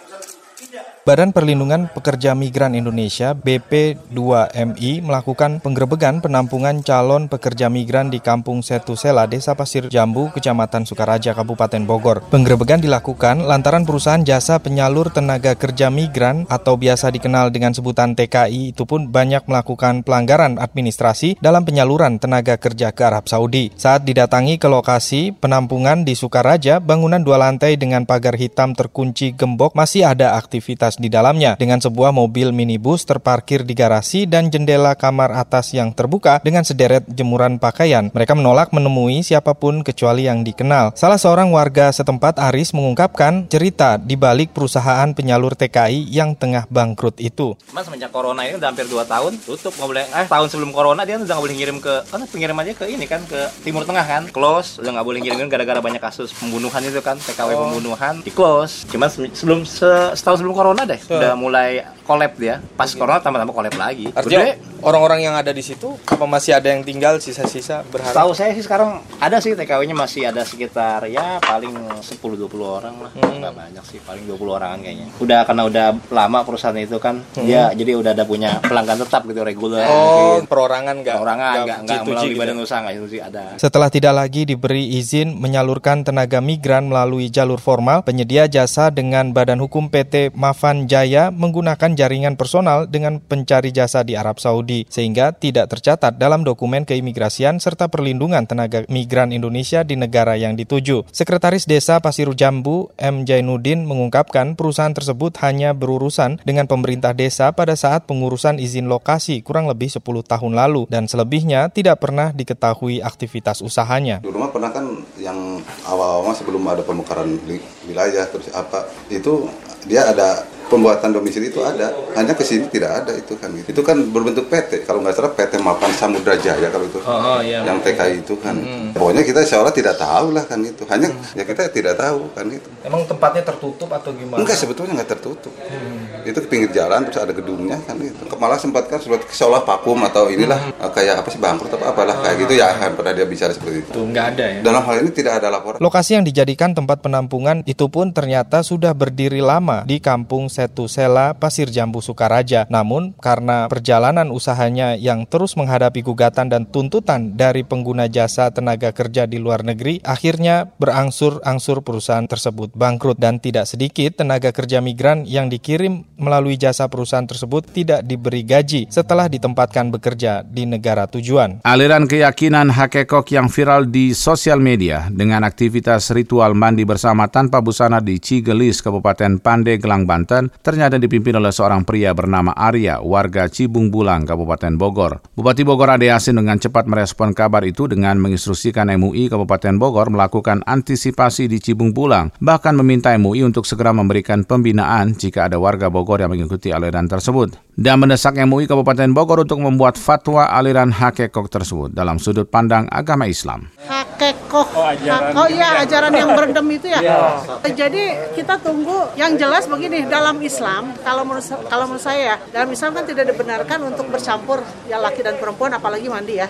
Badan 1.05 1.37
Perlindungan 1.37 1.85
Pekerja 1.93 2.33
Migran 2.33 2.73
Indonesia 2.73 3.37
BP2MI 3.37 5.05
melakukan 5.05 5.61
penggerebegan 5.61 6.17
penampungan 6.17 6.81
calon 6.81 7.29
pekerja 7.29 7.69
migran 7.69 8.09
di 8.09 8.17
Kampung 8.17 8.65
Setusela, 8.65 9.29
Desa 9.29 9.53
Pasir 9.53 9.85
Jambu, 9.85 10.33
Kecamatan 10.33 10.89
Sukaraja, 10.89 11.37
Kabupaten 11.37 11.85
Bogor. 11.85 12.25
Penggerebegan 12.33 12.81
dilakukan 12.81 13.45
lantaran 13.45 13.85
perusahaan 13.85 14.25
jasa 14.25 14.57
penyalur 14.57 15.13
tenaga 15.13 15.53
kerja 15.53 15.93
migran 15.93 16.49
atau 16.49 16.73
biasa 16.73 17.13
dikenal 17.13 17.53
dengan 17.53 17.77
sebutan 17.77 18.17
TKI 18.17 18.73
itu 18.73 18.89
pun 18.89 19.05
banyak 19.05 19.45
melakukan 19.45 20.01
pelanggaran 20.01 20.57
administrasi 20.57 21.37
dalam 21.37 21.69
penyaluran 21.69 22.17
tenaga 22.17 22.57
kerja 22.57 22.89
ke 22.89 23.05
Arab 23.05 23.29
Saudi. 23.29 23.69
Saat 23.77 24.09
didatangi 24.09 24.57
ke 24.57 24.65
lokasi 24.65 25.37
penampungan 25.37 26.01
di 26.01 26.17
Sukaraja, 26.17 26.81
bangunan 26.81 27.21
dua 27.21 27.37
lantai 27.37 27.77
dengan 27.77 28.09
pagar 28.09 28.33
hitam 28.41 28.73
terkunci 28.73 29.37
gembok 29.37 29.77
masih 29.77 30.01
ada 30.09 30.33
aktivitas 30.33 30.94
di 30.97 31.11
dalamnya 31.11 31.55
dengan 31.59 31.79
sebuah 31.79 32.11
mobil 32.11 32.51
minibus 32.51 33.03
terparkir 33.03 33.63
di 33.63 33.75
garasi 33.75 34.25
dan 34.25 34.49
jendela 34.49 34.95
kamar 34.95 35.35
atas 35.35 35.71
yang 35.75 35.91
terbuka 35.91 36.39
dengan 36.41 36.63
sederet 36.63 37.05
jemuran 37.07 37.59
pakaian. 37.59 38.09
Mereka 38.11 38.33
menolak 38.35 38.71
menemui 38.71 39.21
siapa 39.21 39.55
pun 39.55 39.83
kecuali 39.83 40.27
yang 40.27 40.41
dikenal. 40.41 40.95
Salah 40.95 41.19
seorang 41.19 41.51
warga 41.51 41.91
setempat 41.91 42.39
Aris 42.39 42.71
mengungkapkan 42.71 43.47
cerita 43.51 43.99
di 43.99 44.15
balik 44.15 44.55
perusahaan 44.55 45.11
penyalur 45.11 45.53
TKI 45.53 46.11
yang 46.11 46.35
tengah 46.35 46.67
bangkrut 46.71 47.19
itu. 47.19 47.57
Mas 47.75 47.85
semenjak 47.85 48.15
corona 48.15 48.47
ini 48.47 48.55
udah 48.55 48.69
hampir 48.71 48.87
2 48.87 49.03
tahun 49.05 49.33
tutup 49.43 49.75
nggak 49.75 49.89
boleh 49.89 50.05
eh 50.07 50.27
tahun 50.31 50.47
sebelum 50.47 50.71
corona 50.71 51.01
dia 51.03 51.19
udah 51.19 51.27
nggak 51.27 51.43
boleh 51.43 51.55
ngirim 51.59 51.77
ke 51.83 51.93
kan 52.07 52.21
pengirim 52.29 52.57
aja 52.57 52.71
ke 52.71 52.85
ini 52.87 53.05
kan 53.05 53.21
ke 53.27 53.39
Timur 53.61 53.83
Tengah 53.83 54.05
kan 54.05 54.23
close 54.31 54.79
udah 54.79 54.91
nggak 54.95 55.07
boleh 55.07 55.19
ngirim 55.19 55.47
gara-gara 55.51 55.83
banyak 55.83 55.99
kasus 55.99 56.31
pembunuhan 56.31 56.81
itu 56.85 57.01
kan 57.03 57.19
TKW 57.19 57.51
oh. 57.53 57.59
pembunuhan 57.67 58.13
di 58.23 58.31
close 58.31 58.87
cuman 58.87 59.09
sebelum 59.11 59.67
se 59.67 59.89
setahun 60.15 60.39
sebelum 60.39 60.55
corona 60.55 60.84
deh 60.85 60.99
so. 61.01 61.17
udah 61.17 61.33
mulai 61.37 61.83
collab 62.05 62.33
dia 62.37 62.61
pas 62.77 62.89
okay. 62.89 62.97
corona 62.97 63.19
tambah-tambah 63.21 63.55
collab 63.55 63.75
lagi 63.75 64.05
artinya 64.13 64.53
orang-orang 64.85 65.25
yang 65.25 65.35
ada 65.35 65.49
di 65.49 65.65
situ 65.65 65.97
apa 66.05 66.25
masih 66.29 66.53
ada 66.53 66.69
yang 66.69 66.85
tinggal 66.85 67.17
sisa-sisa 67.17 67.81
berharap 67.89 68.13
tahu 68.13 68.31
saya 68.37 68.53
sih 68.53 68.61
sekarang 68.61 69.01
ada 69.17 69.41
sih 69.41 69.57
TKW-nya 69.57 69.95
masih 69.97 70.29
ada 70.29 70.45
sekitar 70.45 71.09
ya 71.09 71.41
paling 71.41 71.73
10-20 72.05 72.45
orang 72.61 72.95
lah 73.01 73.11
hmm. 73.17 73.41
nggak 73.41 73.53
banyak 73.53 73.83
sih 73.87 73.99
paling 74.03 74.25
20 74.27 74.37
orangan 74.45 74.79
kayaknya 74.83 75.07
udah 75.21 75.39
karena 75.47 75.63
udah 75.65 75.87
lama 76.11 76.39
perusahaan 76.43 76.75
itu 76.75 76.97
kan 76.99 77.21
hmm. 77.21 77.47
ya 77.47 77.71
jadi 77.71 77.95
udah 77.97 78.11
ada 78.11 78.25
punya 78.27 78.59
pelanggan 78.61 79.01
tetap 79.01 79.25
gitu 79.25 79.41
reguler 79.41 79.85
oh 79.87 80.41
gitu. 80.43 80.49
perorangan 80.51 80.95
nggak 81.01 81.15
perorangan 81.15 81.53
nggak 81.63 81.79
nggak 81.87 82.01
melalui 82.03 82.33
gitu. 82.35 82.41
badan 82.43 82.57
usaha 82.59 82.79
nggak 82.83 82.95
itu 82.99 83.07
sih 83.15 83.21
ada 83.23 83.43
setelah 83.55 83.89
tidak 83.89 84.13
lagi 84.13 84.41
diberi 84.43 84.99
izin 84.99 85.39
menyalurkan 85.39 86.03
tenaga 86.03 86.43
migran 86.43 86.91
melalui 86.91 87.31
jalur 87.31 87.57
formal 87.57 88.03
penyedia 88.03 88.45
jasa 88.51 88.91
dengan 88.91 89.31
badan 89.31 89.63
hukum 89.63 89.87
PT 89.87 90.35
Mafan 90.35 90.74
Jaya 90.83 91.31
menggunakan 91.31 91.95
jaringan 91.95 92.35
personal 92.35 92.91
dengan 92.91 93.23
pencari 93.23 93.71
jasa 93.71 94.03
di 94.03 94.19
Arab 94.19 94.43
Saudi 94.43 94.83
sehingga 94.91 95.31
tidak 95.31 95.71
tercatat 95.71 96.19
dalam 96.19 96.43
dokumen 96.43 96.83
keimigrasian 96.83 97.63
serta 97.63 97.87
perlindungan 97.87 98.43
tenaga 98.43 98.83
migran 98.91 99.31
Indonesia 99.31 99.87
di 99.87 99.95
negara 99.95 100.35
yang 100.35 100.59
dituju. 100.59 101.07
Sekretaris 101.15 101.63
Desa 101.63 102.03
Pasir 102.03 102.27
Jambu 102.35 102.91
M. 102.99 103.23
Jainuddin 103.23 103.87
mengungkapkan 103.87 104.59
perusahaan 104.59 104.91
tersebut 104.91 105.39
hanya 105.39 105.71
berurusan 105.71 106.43
dengan 106.43 106.67
pemerintah 106.67 107.15
desa 107.15 107.55
pada 107.55 107.79
saat 107.79 108.03
pengurusan 108.03 108.59
izin 108.59 108.91
lokasi 108.91 109.39
kurang 109.39 109.71
lebih 109.71 109.87
10 109.87 110.03
tahun 110.03 110.53
lalu 110.57 110.91
dan 110.91 111.07
selebihnya 111.07 111.71
tidak 111.71 112.03
pernah 112.03 112.35
diketahui 112.35 112.99
aktivitas 112.99 113.63
usahanya. 113.63 114.19
Dulu 114.19 114.35
mah 114.35 114.51
pernah 114.51 114.73
kan 114.75 114.85
yang 115.15 115.63
awal-awal 115.87 116.35
sebelum 116.35 116.65
ada 116.67 116.83
pemekaran 116.83 117.39
wilayah 117.85 118.25
terus 118.27 118.49
apa 118.51 118.89
itu 119.13 119.47
dia 119.85 120.09
ada 120.09 120.54
pembuatan 120.67 121.09
domisili 121.13 121.49
itu 121.53 121.61
ada. 121.61 121.93
Hanya 122.15 122.33
ke 122.33 122.43
sini 122.43 122.67
tidak 122.69 123.03
ada 123.03 123.11
itu 123.15 123.33
kan. 123.37 123.49
Gitu. 123.55 123.71
itu 123.71 123.81
kan 123.85 123.97
berbentuk 124.11 124.51
PT 124.51 124.83
kalau 124.83 124.99
nggak 124.99 125.15
salah 125.15 125.31
PT 125.31 125.61
Mapan 125.61 125.91
Samudra 125.95 126.35
Jaya 126.35 126.67
kalau 126.69 126.85
itu. 126.87 126.99
Oh, 127.05 127.11
oh, 127.11 127.39
iya, 127.39 127.63
yang 127.63 127.79
TKI 127.79 128.25
itu 128.25 128.35
kan. 128.39 128.55
Hmm. 128.55 128.91
pokoknya 128.95 129.21
kita 129.23 129.43
insya 129.43 129.61
Allah 129.61 129.75
tidak 129.75 129.95
tahu 129.95 130.33
lah 130.33 130.43
kan 130.43 130.59
itu. 130.63 130.83
Hanya 130.89 131.11
hmm. 131.11 131.37
ya 131.37 131.43
kita 131.43 131.69
tidak 131.71 131.95
tahu 131.99 132.31
kan 132.33 132.45
gitu 132.49 132.67
emang 132.85 133.01
tempatnya 133.09 133.43
tertutup 133.43 133.89
atau 133.89 134.13
gimana? 134.13 134.39
Enggak 134.41 134.57
sebetulnya 134.57 135.01
nggak 135.01 135.09
tertutup. 135.17 135.53
Hmm. 135.55 136.23
itu 136.25 136.39
ke 136.41 136.47
pinggir 136.49 136.71
jalan 136.73 137.05
terus 137.05 137.21
ada 137.21 137.33
gedungnya 137.33 137.77
kan 137.85 137.97
itu. 138.01 138.23
Malah 138.37 138.57
sempat 138.61 138.89
kan 138.89 138.97
seperti 139.01 139.29
seolah 139.33 139.65
vakum 139.65 139.97
atau 140.05 140.29
inilah 140.29 140.57
hmm. 140.57 140.89
kayak 140.93 141.21
apa 141.21 141.29
sih 141.33 141.39
bangkrut 141.41 141.73
atau 141.73 141.85
apalah 141.85 142.17
kayak 142.21 142.45
gitu 142.45 142.53
ya 142.57 142.73
kan 142.77 142.93
pernah 142.93 143.13
dia 143.13 143.25
bicara 143.25 143.51
seperti 143.53 143.85
itu. 143.85 143.89
Tuh, 143.93 144.05
nggak 144.09 144.25
ada 144.35 144.45
ya? 144.45 144.59
Dalam 144.61 144.81
hal 144.85 144.95
ini 145.01 145.11
tidak 145.11 145.41
ada 145.41 145.47
laporan. 145.53 145.77
Lokasi 145.81 146.17
yang 146.17 146.25
dijadikan 146.25 146.73
tempat 146.73 147.01
penampungan 147.01 147.61
itu 147.65 147.85
pun 147.89 148.13
ternyata 148.13 148.61
sudah 148.61 148.93
berdiri 148.93 149.41
lama 149.41 149.85
di 149.85 150.01
kampung 150.01 150.47
Setu 150.55 150.87
Sela, 150.87 151.35
Pasir 151.35 151.67
Jambu, 151.67 151.99
Sukaraja. 151.99 152.63
Namun, 152.71 153.11
karena 153.19 153.67
perjalanan 153.67 154.31
usahanya 154.31 154.95
yang 154.95 155.27
terus 155.27 155.59
menghadapi 155.59 155.99
gugatan 155.99 156.47
dan 156.47 156.63
tuntutan 156.63 157.35
dari 157.35 157.67
pengguna 157.67 158.07
jasa 158.07 158.55
tenaga 158.55 158.95
kerja 158.95 159.27
di 159.27 159.35
luar 159.35 159.67
negeri, 159.67 159.99
akhirnya 160.07 160.71
berangsur-angsur 160.79 161.83
perusahaan 161.83 162.23
tersebut 162.23 162.71
bangkrut 162.71 163.19
dan 163.19 163.43
tidak 163.43 163.67
sedikit 163.67 164.23
tenaga 164.23 164.55
kerja 164.55 164.79
migran 164.79 165.27
yang 165.27 165.51
dikirim 165.51 166.07
melalui 166.15 166.55
jasa 166.55 166.87
perusahaan 166.87 167.27
tersebut 167.27 167.67
tidak 167.75 168.07
diberi 168.07 168.47
gaji 168.47 168.87
setelah 168.87 169.27
ditempatkan 169.27 169.91
bekerja 169.91 170.45
di 170.45 170.63
negara 170.63 171.09
tujuan. 171.11 171.65
Aliran 171.65 172.07
keyakinan 172.07 172.71
hakekok 172.71 173.27
yang 173.33 173.51
viral 173.51 173.89
di 173.89 174.15
sosial 174.15 174.61
media 174.61 175.09
dengan 175.11 175.43
aktivitas 175.43 176.13
ritual 176.13 176.55
mandi 176.55 176.85
bersama 176.85 177.27
tanpa 177.27 177.59
busana 177.59 177.99
di 177.99 178.21
Cigelis, 178.21 178.79
Kabupaten 178.79 179.41
Pandeglang, 179.41 180.05
Banten, 180.05 180.44
ternyata 180.61 180.97
dipimpin 180.97 181.37
oleh 181.37 181.53
seorang 181.53 181.85
pria 181.85 182.11
bernama 182.11 182.51
Arya, 182.55 182.99
warga 182.99 183.47
Cibung 183.47 183.93
Bulang, 183.93 184.25
Kabupaten 184.27 184.75
Bogor. 184.75 185.21
Bupati 185.35 185.61
Bogor 185.61 185.93
Ade 185.93 186.09
Yasin 186.09 186.39
dengan 186.39 186.57
cepat 186.57 186.89
merespon 186.89 187.35
kabar 187.35 187.61
itu 187.67 187.85
dengan 187.85 188.17
menginstruksikan 188.21 188.89
MUI 188.95 189.29
Kabupaten 189.29 189.75
Bogor 189.77 190.09
melakukan 190.13 190.63
antisipasi 190.65 191.45
di 191.45 191.61
Cibung 191.61 191.91
Bulang, 191.91 192.33
bahkan 192.39 192.73
meminta 192.73 193.13
MUI 193.15 193.45
untuk 193.45 193.67
segera 193.67 193.91
memberikan 193.91 194.47
pembinaan 194.47 195.13
jika 195.13 195.51
ada 195.51 195.61
warga 195.61 195.91
Bogor 195.91 196.23
yang 196.23 196.31
mengikuti 196.31 196.71
aliran 196.71 197.05
tersebut. 197.05 197.57
Dan 197.75 197.99
mendesak 197.99 198.39
MUI 198.39 198.71
Kabupaten 198.71 199.11
Bogor 199.11 199.43
untuk 199.43 199.59
membuat 199.59 199.99
fatwa 199.99 200.47
aliran 200.47 200.95
hakekok 200.95 201.51
tersebut 201.51 201.91
dalam 201.91 202.19
sudut 202.19 202.47
pandang 202.47 202.87
agama 202.87 203.27
Islam. 203.27 203.67
Hakekok, 203.83 204.67
oh, 204.71 204.87
ajaran, 204.95 205.31
oh 205.35 205.47
iya 205.51 205.83
ajaran 205.83 206.11
yang 206.15 206.31
berdem 206.39 206.67
itu 206.71 206.87
ya. 206.87 206.99
ya. 207.03 207.19
Jadi 207.67 208.31
kita 208.31 208.55
tunggu 208.63 209.11
yang 209.19 209.35
jelas 209.35 209.67
begini 209.67 210.07
dalam 210.07 210.34
Islam 210.41 210.65
Islam, 210.65 210.97
kalau 211.05 211.21
menurut 211.21 211.45
kalau 211.69 211.85
menurut 211.85 212.01
saya 212.01 212.21
ya, 212.33 212.35
dalam 212.49 212.69
Islam 212.73 212.91
kan 212.97 213.05
tidak 213.05 213.25
dibenarkan 213.29 213.79
untuk 213.85 214.09
bercampur 214.09 214.65
ya 214.89 214.97
laki 214.97 215.21
dan 215.21 215.37
perempuan 215.37 215.71
apalagi 215.77 216.09
mandi 216.09 216.41
ya. 216.41 216.49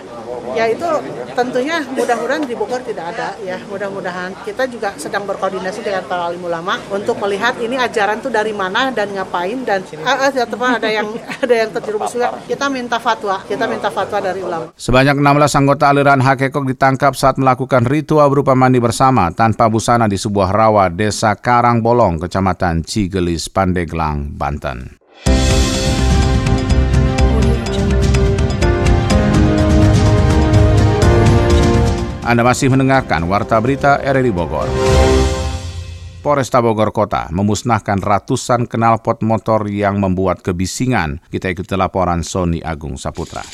Ya 0.56 0.64
itu 0.72 0.88
tentunya 1.36 1.84
mudah-mudahan 1.92 2.48
di 2.48 2.56
Bogor 2.56 2.80
tidak 2.80 3.12
ada 3.12 3.36
ya. 3.44 3.60
Mudah-mudahan 3.68 4.32
kita 4.48 4.64
juga 4.72 4.96
sedang 4.96 5.28
berkoordinasi 5.28 5.84
dengan 5.84 6.08
para 6.08 6.32
alim 6.32 6.42
ulama 6.42 6.80
untuk 6.88 7.20
melihat 7.20 7.60
ini 7.60 7.76
ajaran 7.76 8.24
tuh 8.24 8.32
dari 8.32 8.56
mana 8.56 8.88
dan 8.88 9.12
ngapain 9.12 9.62
dan 9.68 9.84
uh, 10.00 10.32
uh, 10.32 10.72
ada 10.74 10.88
yang 10.88 11.12
ada 11.44 11.54
yang 11.54 11.70
terjerumus 11.76 12.10
juga. 12.16 12.34
Kita 12.48 12.72
minta 12.72 12.96
fatwa, 12.96 13.44
kita 13.44 13.68
minta 13.68 13.92
fatwa 13.92 14.18
dari 14.18 14.40
ulama. 14.40 14.72
Sebanyak 14.74 15.20
16 15.20 15.60
anggota 15.60 15.84
aliran 15.92 16.24
Hakekok 16.24 16.64
ditangkap 16.72 17.12
saat 17.12 17.36
melakukan 17.36 17.84
ritual 17.84 18.32
berupa 18.32 18.56
mandi 18.56 18.80
bersama 18.80 19.28
tanpa 19.30 19.68
busana 19.68 20.08
di 20.08 20.16
sebuah 20.16 20.50
rawa 20.50 20.88
desa 20.88 21.36
Karangbolong, 21.36 22.16
Kecamatan 22.24 22.80
Cigelis, 22.80 23.52
Pandeglang. 23.52 23.75
Malang, 23.84 24.32
Banten. 24.32 24.96
Anda 32.24 32.42
masih 32.42 32.72
mendengarkan 32.72 33.28
Warta 33.28 33.60
Berita 33.60 34.00
RRI 34.00 34.32
Bogor. 34.32 34.66
Polresta 36.24 36.58
Bogor 36.64 36.90
Kota 36.90 37.28
memusnahkan 37.30 38.00
ratusan 38.00 38.64
knalpot 38.66 39.20
motor 39.22 39.68
yang 39.68 40.00
membuat 40.00 40.40
kebisingan. 40.40 41.20
Kita 41.28 41.52
ikuti 41.52 41.76
laporan 41.76 42.24
Sony 42.24 42.64
Agung 42.64 42.96
Saputra. 42.96 43.44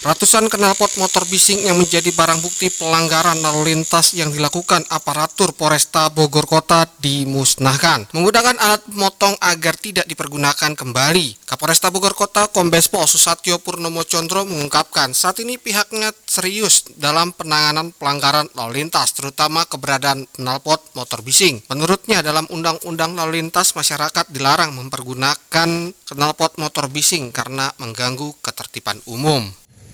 Ratusan 0.00 0.48
knalpot 0.48 0.96
motor 0.96 1.28
bising 1.28 1.60
yang 1.68 1.76
menjadi 1.76 2.08
barang 2.08 2.40
bukti 2.40 2.72
pelanggaran 2.72 3.36
lalu 3.44 3.76
lintas 3.76 4.16
yang 4.16 4.32
dilakukan 4.32 4.80
aparatur 4.88 5.52
Polresta 5.52 6.08
Bogor 6.08 6.48
Kota 6.48 6.88
dimusnahkan. 7.04 8.08
Menggunakan 8.16 8.56
alat 8.64 8.80
motong 8.96 9.36
agar 9.36 9.76
tidak 9.76 10.08
dipergunakan 10.08 10.72
kembali. 10.72 11.44
Kapolresta 11.44 11.92
Bogor 11.92 12.16
Kota 12.16 12.48
Kombes 12.48 12.88
Pol 12.88 13.04
Susatyo 13.04 13.60
Purnomo 13.60 14.00
Condro 14.08 14.48
mengungkapkan 14.48 15.12
saat 15.12 15.36
ini 15.44 15.60
pihaknya 15.60 16.16
serius 16.24 16.88
dalam 16.96 17.36
penanganan 17.36 17.92
pelanggaran 17.92 18.48
lalu 18.56 18.80
lintas, 18.80 19.12
terutama 19.12 19.68
keberadaan 19.68 20.24
knalpot 20.40 20.80
motor 20.96 21.20
bising. 21.20 21.60
Menurutnya 21.68 22.24
dalam 22.24 22.48
Undang-Undang 22.48 23.20
Lalu 23.20 23.44
Lintas 23.44 23.76
masyarakat 23.76 24.32
dilarang 24.32 24.72
mempergunakan 24.80 25.92
knalpot 25.92 26.56
motor 26.56 26.88
bising 26.88 27.36
karena 27.36 27.68
mengganggu 27.76 28.32
ketertiban 28.40 28.96
umum. 29.04 29.44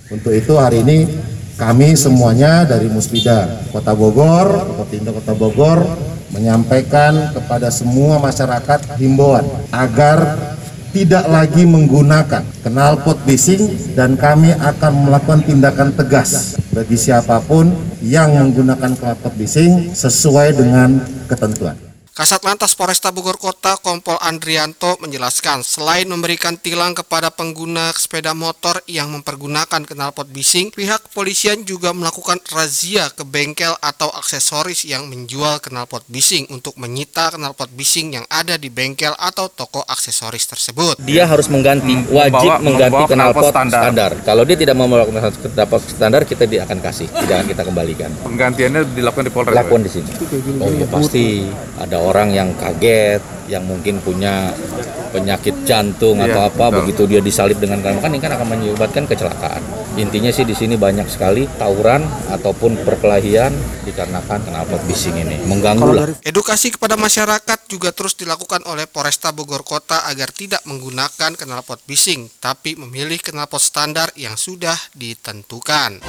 Untuk 0.06 0.30
itu 0.30 0.54
hari 0.54 0.86
ini 0.86 1.10
kami 1.58 1.98
semuanya 1.98 2.62
dari 2.62 2.86
Musbida 2.86 3.66
Kota 3.74 3.90
Bogor, 3.90 4.78
Kopindo 4.78 5.10
Kota 5.10 5.34
Bogor 5.34 5.82
menyampaikan 6.30 7.34
kepada 7.34 7.74
semua 7.74 8.22
masyarakat 8.22 9.00
himbauan 9.02 9.42
agar 9.74 10.38
tidak 10.94 11.26
lagi 11.26 11.66
menggunakan 11.66 12.46
knalpot 12.62 13.18
bising 13.26 13.66
dan 13.98 14.14
kami 14.14 14.54
akan 14.54 15.10
melakukan 15.10 15.42
tindakan 15.42 15.90
tegas 15.92 16.54
bagi 16.70 16.94
siapa 16.94 17.42
pun 17.42 17.74
yang 17.98 18.30
menggunakan 18.30 18.94
knalpot 18.94 19.34
bising 19.34 19.90
sesuai 19.90 20.54
dengan 20.54 21.02
ketentuan. 21.26 21.85
Kasat 22.16 22.48
Lantas 22.48 22.72
Polresta 22.72 23.12
Bogor 23.12 23.36
Kota 23.36 23.76
Kompol 23.76 24.16
Andrianto 24.24 24.96
menjelaskan 25.04 25.60
selain 25.60 26.08
memberikan 26.08 26.56
tilang 26.56 26.96
kepada 26.96 27.28
pengguna 27.28 27.92
sepeda 27.92 28.32
motor 28.32 28.80
yang 28.88 29.12
mempergunakan 29.12 29.84
knalpot 29.84 30.24
bising, 30.32 30.72
pihak 30.72 31.12
kepolisian 31.12 31.68
juga 31.68 31.92
melakukan 31.92 32.40
razia 32.48 33.12
ke 33.12 33.20
bengkel 33.20 33.76
atau 33.84 34.08
aksesoris 34.16 34.88
yang 34.88 35.12
menjual 35.12 35.60
knalpot 35.60 36.08
bising 36.08 36.48
untuk 36.48 36.80
menyita 36.80 37.36
knalpot 37.36 37.68
bising 37.76 38.16
yang 38.16 38.24
ada 38.32 38.56
di 38.56 38.72
bengkel 38.72 39.12
atau 39.20 39.52
toko 39.52 39.84
aksesoris 39.84 40.48
tersebut. 40.48 40.96
Dia 41.04 41.28
harus 41.28 41.52
mengganti, 41.52 42.00
wajib 42.08 42.64
membawa, 42.64 42.64
mengganti 42.64 43.02
knalpot 43.12 43.44
standar. 43.52 43.80
standar. 43.84 44.10
Kalau 44.24 44.48
dia 44.48 44.56
tidak 44.56 44.72
mau 44.72 44.88
melakukan 44.88 45.36
knalpot 45.52 45.84
standar, 45.84 46.24
kita 46.24 46.48
tidak 46.48 46.64
akan 46.72 46.80
kasih, 46.80 47.12
tidak 47.12 47.44
akan 47.44 47.48
kita 47.52 47.62
kembalikan. 47.68 48.08
Penggantiannya 48.24 48.96
dilakukan 48.96 49.24
di 49.28 49.32
Polres. 49.36 49.52
Lakukan 49.52 49.84
di 49.84 49.90
sini. 49.92 50.10
Oh 50.64 50.72
ya 50.72 50.88
pasti 50.88 51.44
ada 51.76 52.05
orang 52.06 52.30
yang 52.30 52.54
kaget, 52.54 53.20
yang 53.50 53.66
mungkin 53.66 53.98
punya 54.02 54.54
penyakit 55.10 55.64
jantung 55.64 56.20
iya, 56.20 56.28
atau 56.30 56.40
apa, 56.50 56.64
betul. 56.68 56.76
begitu 56.82 57.02
dia 57.08 57.20
disalib 57.22 57.56
dengan 57.56 57.80
kan 57.80 58.10
ini 58.12 58.20
kan 58.20 58.34
akan 58.36 58.46
menyebabkan 58.52 59.08
kecelakaan. 59.08 59.62
Intinya 59.96 60.28
sih 60.28 60.44
di 60.44 60.52
sini 60.52 60.76
banyak 60.76 61.08
sekali 61.08 61.48
tawuran 61.56 62.04
ataupun 62.28 62.84
perkelahian 62.84 63.48
dikarenakan 63.88 64.44
knalpot 64.44 64.82
bising 64.84 65.16
ini 65.16 65.40
mengganggu 65.48 65.90
lah. 65.96 66.12
Edukasi 66.20 66.76
kepada 66.76 67.00
masyarakat 67.00 67.64
juga 67.64 67.96
terus 67.96 68.12
dilakukan 68.12 68.68
oleh 68.68 68.84
Polresta 68.84 69.32
Bogor 69.32 69.64
Kota 69.64 70.04
agar 70.04 70.28
tidak 70.36 70.60
menggunakan 70.68 71.32
knalpot 71.40 71.80
bising, 71.88 72.28
tapi 72.36 72.76
memilih 72.76 73.24
knalpot 73.24 73.62
standar 73.62 74.12
yang 74.20 74.36
sudah 74.36 74.76
ditentukan. 74.92 76.04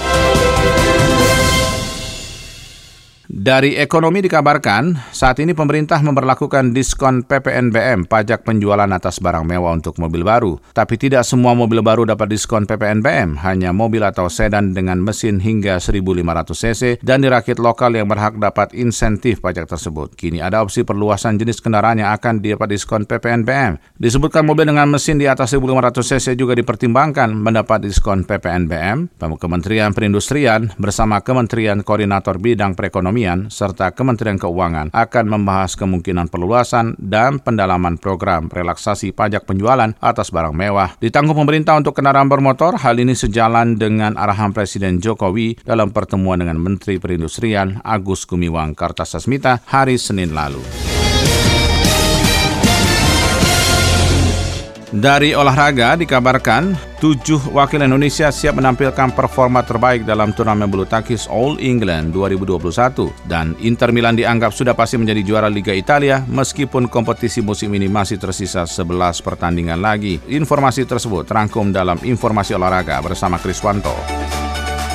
Dari 3.48 3.80
ekonomi 3.80 4.20
dikabarkan, 4.20 5.08
saat 5.16 5.40
ini 5.40 5.56
pemerintah 5.56 6.04
memperlakukan 6.04 6.76
diskon 6.76 7.24
PPNBM 7.24 8.04
pajak 8.04 8.44
penjualan 8.44 8.92
atas 8.92 9.24
barang 9.24 9.48
mewah 9.48 9.72
untuk 9.72 9.96
mobil 10.04 10.28
baru. 10.28 10.60
Tapi 10.76 11.00
tidak 11.00 11.24
semua 11.24 11.56
mobil 11.56 11.80
baru 11.80 12.04
dapat 12.04 12.28
diskon 12.28 12.68
PPNBM, 12.68 13.40
hanya 13.48 13.72
mobil 13.72 14.04
atau 14.04 14.28
sedan 14.28 14.76
dengan 14.76 15.00
mesin 15.00 15.40
hingga 15.40 15.80
1500 15.80 16.28
cc 16.44 17.00
dan 17.00 17.24
dirakit 17.24 17.56
lokal 17.56 17.96
yang 17.96 18.12
berhak 18.12 18.36
dapat 18.36 18.76
insentif 18.76 19.40
pajak 19.40 19.72
tersebut. 19.72 20.12
Kini 20.20 20.44
ada 20.44 20.60
opsi 20.60 20.84
perluasan 20.84 21.40
jenis 21.40 21.64
kendaraan 21.64 22.04
yang 22.04 22.12
akan 22.20 22.44
dapat 22.44 22.68
diskon 22.68 23.08
PPNBM. 23.08 23.80
Disebutkan 23.96 24.44
mobil 24.44 24.68
dengan 24.68 24.92
mesin 24.92 25.24
di 25.24 25.32
atas 25.32 25.56
1500 25.56 25.96
cc 26.04 26.36
juga 26.36 26.52
dipertimbangkan 26.52 27.32
mendapat 27.32 27.88
diskon 27.88 28.28
PPNBM. 28.28 29.08
Kementerian 29.16 29.96
Perindustrian 29.96 30.76
bersama 30.76 31.24
Kementerian 31.24 31.80
Koordinator 31.80 32.44
Bidang 32.44 32.76
Perekonomian 32.76 33.37
Perekonomian 33.38 33.54
serta 33.54 33.94
Kementerian 33.94 34.40
Keuangan 34.42 34.90
akan 34.94 35.26
membahas 35.30 35.78
kemungkinan 35.78 36.34
perluasan 36.34 36.98
dan 36.98 37.38
pendalaman 37.38 38.02
program 38.02 38.50
relaksasi 38.50 39.14
pajak 39.14 39.46
penjualan 39.46 39.94
atas 40.02 40.34
barang 40.34 40.56
mewah. 40.56 40.98
Ditanggung 40.98 41.38
pemerintah 41.38 41.78
untuk 41.78 41.94
kendaraan 41.98 42.30
bermotor, 42.30 42.82
hal 42.82 42.98
ini 42.98 43.14
sejalan 43.14 43.78
dengan 43.78 44.18
arahan 44.18 44.54
Presiden 44.54 44.98
Jokowi 44.98 45.62
dalam 45.62 45.94
pertemuan 45.94 46.42
dengan 46.42 46.58
Menteri 46.58 46.98
Perindustrian 46.98 47.84
Agus 47.86 48.26
Gumiwang 48.26 48.74
Kartasasmita 48.74 49.62
hari 49.70 50.02
Senin 50.02 50.34
lalu. 50.34 50.87
Dari 54.98 55.38
olahraga 55.38 55.94
dikabarkan, 55.94 56.74
tujuh 56.98 57.54
wakil 57.54 57.86
Indonesia 57.86 58.34
siap 58.34 58.58
menampilkan 58.58 59.14
performa 59.14 59.62
terbaik 59.62 60.10
dalam 60.10 60.34
turnamen 60.34 60.66
bulu 60.66 60.90
tangkis 60.90 61.30
All 61.30 61.54
England 61.62 62.18
2021 62.18 63.06
dan 63.30 63.54
Inter 63.62 63.94
Milan 63.94 64.18
dianggap 64.18 64.50
sudah 64.50 64.74
pasti 64.74 64.98
menjadi 64.98 65.22
juara 65.22 65.54
Liga 65.54 65.70
Italia 65.70 66.26
meskipun 66.26 66.90
kompetisi 66.90 67.46
musim 67.46 67.70
ini 67.78 67.86
masih 67.86 68.18
tersisa 68.18 68.66
11 68.66 69.22
pertandingan 69.22 69.78
lagi. 69.78 70.18
Informasi 70.34 70.90
tersebut 70.90 71.30
terangkum 71.30 71.70
dalam 71.70 72.02
informasi 72.02 72.58
olahraga 72.58 72.98
bersama 72.98 73.38
Kriswanto. 73.38 73.94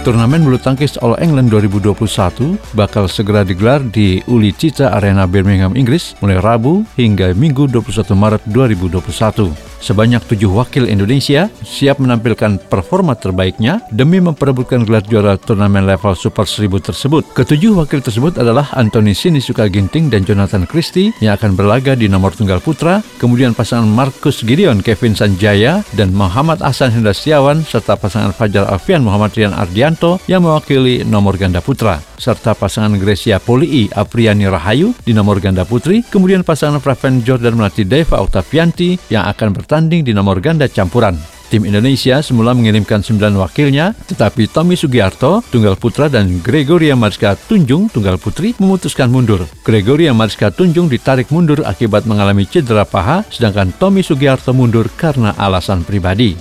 Turnamen 0.02 0.42
bulu 0.42 0.58
tangkis 0.58 0.98
All 0.98 1.14
England 1.22 1.54
2021 1.54 2.58
bakal 2.74 3.06
segera 3.06 3.46
digelar 3.46 3.78
di 3.78 4.18
Uli 4.26 4.50
Cica 4.50 4.98
Arena 4.98 5.30
Birmingham, 5.30 5.78
Inggris 5.78 6.18
mulai 6.18 6.42
Rabu 6.42 6.82
hingga 6.98 7.30
Minggu 7.38 7.70
21 7.70 8.18
Maret 8.18 8.42
2021. 8.50 9.71
Sebanyak 9.83 10.23
tujuh 10.31 10.47
wakil 10.47 10.87
Indonesia 10.87 11.51
siap 11.66 11.99
menampilkan 11.99 12.71
performa 12.71 13.18
terbaiknya 13.18 13.83
demi 13.90 14.23
memperebutkan 14.23 14.87
gelar 14.87 15.03
juara 15.03 15.35
turnamen 15.35 15.83
level 15.83 16.14
Super 16.14 16.47
1000 16.47 16.71
tersebut. 16.79 17.27
Ketujuh 17.35 17.75
wakil 17.75 17.99
tersebut 17.99 18.38
adalah 18.38 18.71
Anthony 18.79 19.11
Sinisuka 19.11 19.66
Ginting 19.66 20.07
dan 20.07 20.23
Jonathan 20.23 20.71
Christie 20.71 21.11
yang 21.18 21.35
akan 21.35 21.59
berlaga 21.59 21.99
di 21.99 22.07
nomor 22.07 22.31
tunggal 22.31 22.62
putra, 22.62 23.03
kemudian 23.18 23.59
pasangan 23.59 23.90
Marcus 23.90 24.47
Gideon 24.47 24.87
Kevin 24.87 25.18
Sanjaya 25.18 25.83
dan 25.99 26.14
Muhammad 26.14 26.62
Ahsan 26.62 26.95
Hendra 26.95 27.11
Setiawan 27.11 27.66
serta 27.66 27.99
pasangan 27.99 28.31
Fajar 28.31 28.71
Alfian 28.71 29.03
Muhammad 29.03 29.35
Rian 29.35 29.51
Ardianto 29.51 30.23
yang 30.31 30.47
mewakili 30.47 31.03
nomor 31.03 31.35
ganda 31.35 31.59
putra 31.59 31.99
serta 32.23 32.55
pasangan 32.55 32.95
Gracia 33.03 33.42
Polii 33.42 33.90
Apriani 33.90 34.47
Rahayu 34.47 34.95
di 35.03 35.11
nomor 35.11 35.42
ganda 35.42 35.66
putri, 35.66 36.07
kemudian 36.07 36.47
pasangan 36.47 36.79
Praven 36.79 37.27
Jordan 37.27 37.59
Melati 37.59 37.83
Deva 37.83 38.23
Octavianti 38.23 38.95
yang 39.11 39.27
akan 39.27 39.51
bertanding 39.51 39.71
di 39.80 40.12
nomor 40.12 40.44
ganda 40.44 40.68
campuran. 40.68 41.16
Tim 41.48 41.68
Indonesia 41.68 42.20
semula 42.24 42.56
mengirimkan 42.56 43.04
9 43.04 43.37
wakilnya, 43.37 43.92
tetapi 44.08 44.48
Tommy 44.48 44.72
Sugiarto, 44.72 45.44
tunggal 45.52 45.76
putra 45.76 46.08
dan 46.08 46.40
Gregoria 46.40 46.96
Mariska 46.96 47.37
Tunjung, 47.37 47.92
tunggal 47.92 48.16
putri, 48.16 48.56
memutuskan 48.56 49.12
mundur. 49.12 49.44
Gregoria 49.61 50.16
Mariska 50.16 50.48
Tunjung 50.48 50.88
ditarik 50.88 51.28
mundur 51.28 51.61
akibat 51.64 52.08
mengalami 52.08 52.48
cedera 52.48 52.88
paha, 52.88 53.24
sedangkan 53.28 53.68
Tommy 53.76 54.00
Sugiarto 54.00 54.56
mundur 54.56 54.88
karena 54.96 55.37
alasan 55.37 55.85
pribadi. 55.85 56.37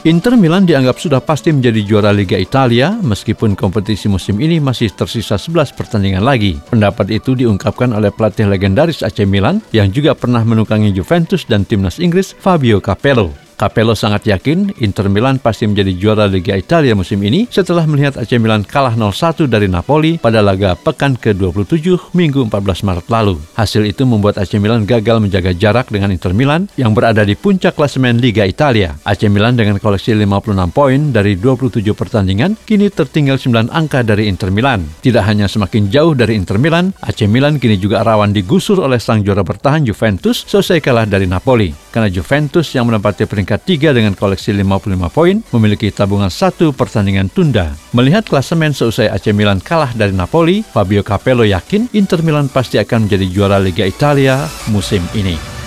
Inter 0.00 0.32
Milan 0.32 0.64
dianggap 0.64 0.96
sudah 0.96 1.20
pasti 1.20 1.52
menjadi 1.52 1.84
juara 1.84 2.08
Liga 2.08 2.40
Italia 2.40 2.96
meskipun 3.04 3.52
kompetisi 3.52 4.08
musim 4.08 4.40
ini 4.40 4.56
masih 4.56 4.88
tersisa 4.96 5.36
11 5.36 5.76
pertandingan 5.76 6.24
lagi. 6.24 6.56
Pendapat 6.72 7.12
itu 7.12 7.36
diungkapkan 7.36 7.92
oleh 7.92 8.08
pelatih 8.08 8.48
legendaris 8.48 9.04
AC 9.04 9.28
Milan 9.28 9.60
yang 9.76 9.92
juga 9.92 10.16
pernah 10.16 10.40
menukangi 10.40 10.88
Juventus 10.96 11.44
dan 11.44 11.68
timnas 11.68 12.00
Inggris 12.00 12.32
Fabio 12.32 12.80
Capello. 12.80 13.49
Capello 13.60 13.92
sangat 13.92 14.24
yakin 14.24 14.72
Inter 14.80 15.12
Milan 15.12 15.36
pasti 15.36 15.68
menjadi 15.68 15.92
juara 15.92 16.24
Liga 16.24 16.56
Italia 16.56 16.96
musim 16.96 17.20
ini 17.20 17.44
setelah 17.44 17.84
melihat 17.84 18.16
AC 18.16 18.40
Milan 18.40 18.64
kalah 18.64 18.96
0-1 18.96 19.44
dari 19.52 19.68
Napoli 19.68 20.16
pada 20.16 20.40
laga 20.40 20.72
pekan 20.80 21.12
ke-27 21.12 22.16
Minggu 22.16 22.48
14 22.48 22.56
Maret 22.88 23.06
lalu. 23.12 23.36
Hasil 23.60 23.84
itu 23.84 24.08
membuat 24.08 24.40
AC 24.40 24.56
Milan 24.56 24.88
gagal 24.88 25.20
menjaga 25.20 25.52
jarak 25.52 25.92
dengan 25.92 26.08
Inter 26.08 26.32
Milan 26.32 26.72
yang 26.80 26.96
berada 26.96 27.20
di 27.20 27.36
puncak 27.36 27.76
klasemen 27.76 28.16
Liga 28.16 28.48
Italia. 28.48 28.96
AC 29.04 29.28
Milan 29.28 29.60
dengan 29.60 29.76
koleksi 29.76 30.16
56 30.16 30.56
poin 30.72 31.12
dari 31.12 31.36
27 31.36 31.84
pertandingan 31.92 32.56
kini 32.64 32.88
tertinggal 32.88 33.36
9 33.36 33.68
angka 33.76 34.00
dari 34.00 34.32
Inter 34.32 34.48
Milan. 34.48 34.88
Tidak 35.04 35.20
hanya 35.20 35.44
semakin 35.44 35.92
jauh 35.92 36.16
dari 36.16 36.32
Inter 36.32 36.56
Milan, 36.56 36.96
AC 37.04 37.28
Milan 37.28 37.60
kini 37.60 37.76
juga 37.76 38.00
rawan 38.08 38.32
digusur 38.32 38.80
oleh 38.80 38.96
sang 38.96 39.20
juara 39.20 39.44
bertahan 39.44 39.84
Juventus 39.84 40.48
selesai 40.48 40.80
kalah 40.80 41.04
dari 41.04 41.28
Napoli. 41.28 41.76
Karena 41.92 42.08
Juventus 42.08 42.70
yang 42.72 42.88
menempati 42.88 43.26
peringkat 43.26 43.49
3 43.56 43.96
dengan 43.96 44.14
koleksi 44.14 44.52
55 44.52 45.10
poin 45.10 45.40
memiliki 45.56 45.88
tabungan 45.88 46.28
satu 46.28 46.70
pertandingan 46.70 47.32
tunda. 47.32 47.74
Melihat 47.96 48.28
klasemen 48.28 48.70
seusai 48.70 49.10
AC 49.10 49.32
Milan 49.34 49.58
kalah 49.58 49.90
dari 49.96 50.14
Napoli, 50.14 50.62
Fabio 50.62 51.00
Capello 51.00 51.42
yakin 51.42 51.90
Inter 51.96 52.20
Milan 52.20 52.46
pasti 52.46 52.78
akan 52.78 53.08
menjadi 53.08 53.26
juara 53.26 53.58
Liga 53.58 53.82
Italia 53.82 54.46
musim 54.68 55.00
ini. 55.16 55.60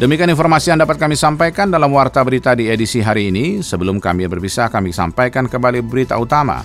Demikian 0.00 0.32
informasi 0.32 0.72
yang 0.72 0.80
dapat 0.80 0.96
kami 0.96 1.12
sampaikan 1.12 1.68
dalam 1.68 1.92
Warta 1.92 2.24
Berita 2.24 2.56
di 2.56 2.72
edisi 2.72 3.04
hari 3.04 3.28
ini. 3.28 3.60
Sebelum 3.60 4.00
kami 4.00 4.24
berpisah, 4.32 4.72
kami 4.72 4.96
sampaikan 4.96 5.44
kembali 5.44 5.84
berita 5.84 6.16
utama. 6.16 6.64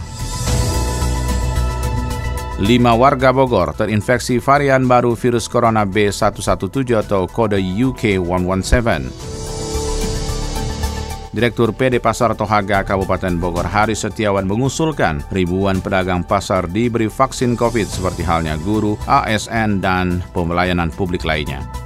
Lima 2.55 2.95
warga 2.95 3.35
Bogor 3.35 3.75
terinfeksi 3.75 4.39
varian 4.39 4.87
baru 4.87 5.11
virus 5.11 5.51
corona 5.51 5.83
B117 5.83 7.03
atau 7.03 7.27
kode 7.27 7.59
UK117. 7.59 9.11
Direktur 11.35 11.75
PD 11.75 11.99
Pasar 11.99 12.31
Tohaga 12.31 12.79
Kabupaten 12.87 13.35
Bogor 13.35 13.67
Hari 13.67 13.91
Setiawan 13.91 14.47
mengusulkan 14.47 15.19
ribuan 15.35 15.83
pedagang 15.83 16.23
pasar 16.23 16.71
diberi 16.71 17.11
vaksin 17.11 17.59
COVID 17.59 17.91
seperti 17.91 18.23
halnya 18.23 18.55
guru, 18.63 18.95
ASN, 19.03 19.83
dan 19.83 20.23
pemelayanan 20.31 20.95
publik 20.95 21.27
lainnya. 21.27 21.84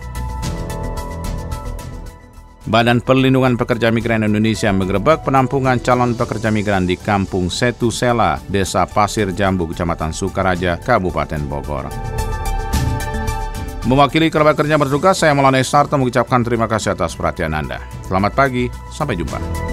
Badan 2.70 3.02
Perlindungan 3.02 3.58
Pekerja 3.58 3.90
Migran 3.90 4.22
Indonesia 4.22 4.70
menggerebek 4.70 5.26
penampungan 5.26 5.82
calon 5.82 6.14
pekerja 6.14 6.54
migran 6.54 6.86
di 6.86 7.02
Kampung 7.02 7.50
Setu 7.50 7.90
Sela, 7.90 8.38
Desa 8.46 8.86
Pasir 8.86 9.34
Jambu, 9.34 9.66
Kecamatan 9.74 10.14
Sukaraja, 10.14 10.78
Kabupaten 10.78 11.42
Bogor. 11.50 11.90
Mewakili 13.90 14.30
kerabat 14.30 14.54
kerja 14.54 14.78
bertugas, 14.78 15.18
saya 15.18 15.34
Maulana 15.34 15.58
Sarto 15.66 15.98
mengucapkan 15.98 16.46
terima 16.46 16.70
kasih 16.70 16.94
atas 16.94 17.18
perhatian 17.18 17.58
Anda. 17.58 17.82
Selamat 18.06 18.38
pagi, 18.38 18.70
sampai 18.94 19.18
jumpa. 19.18 19.69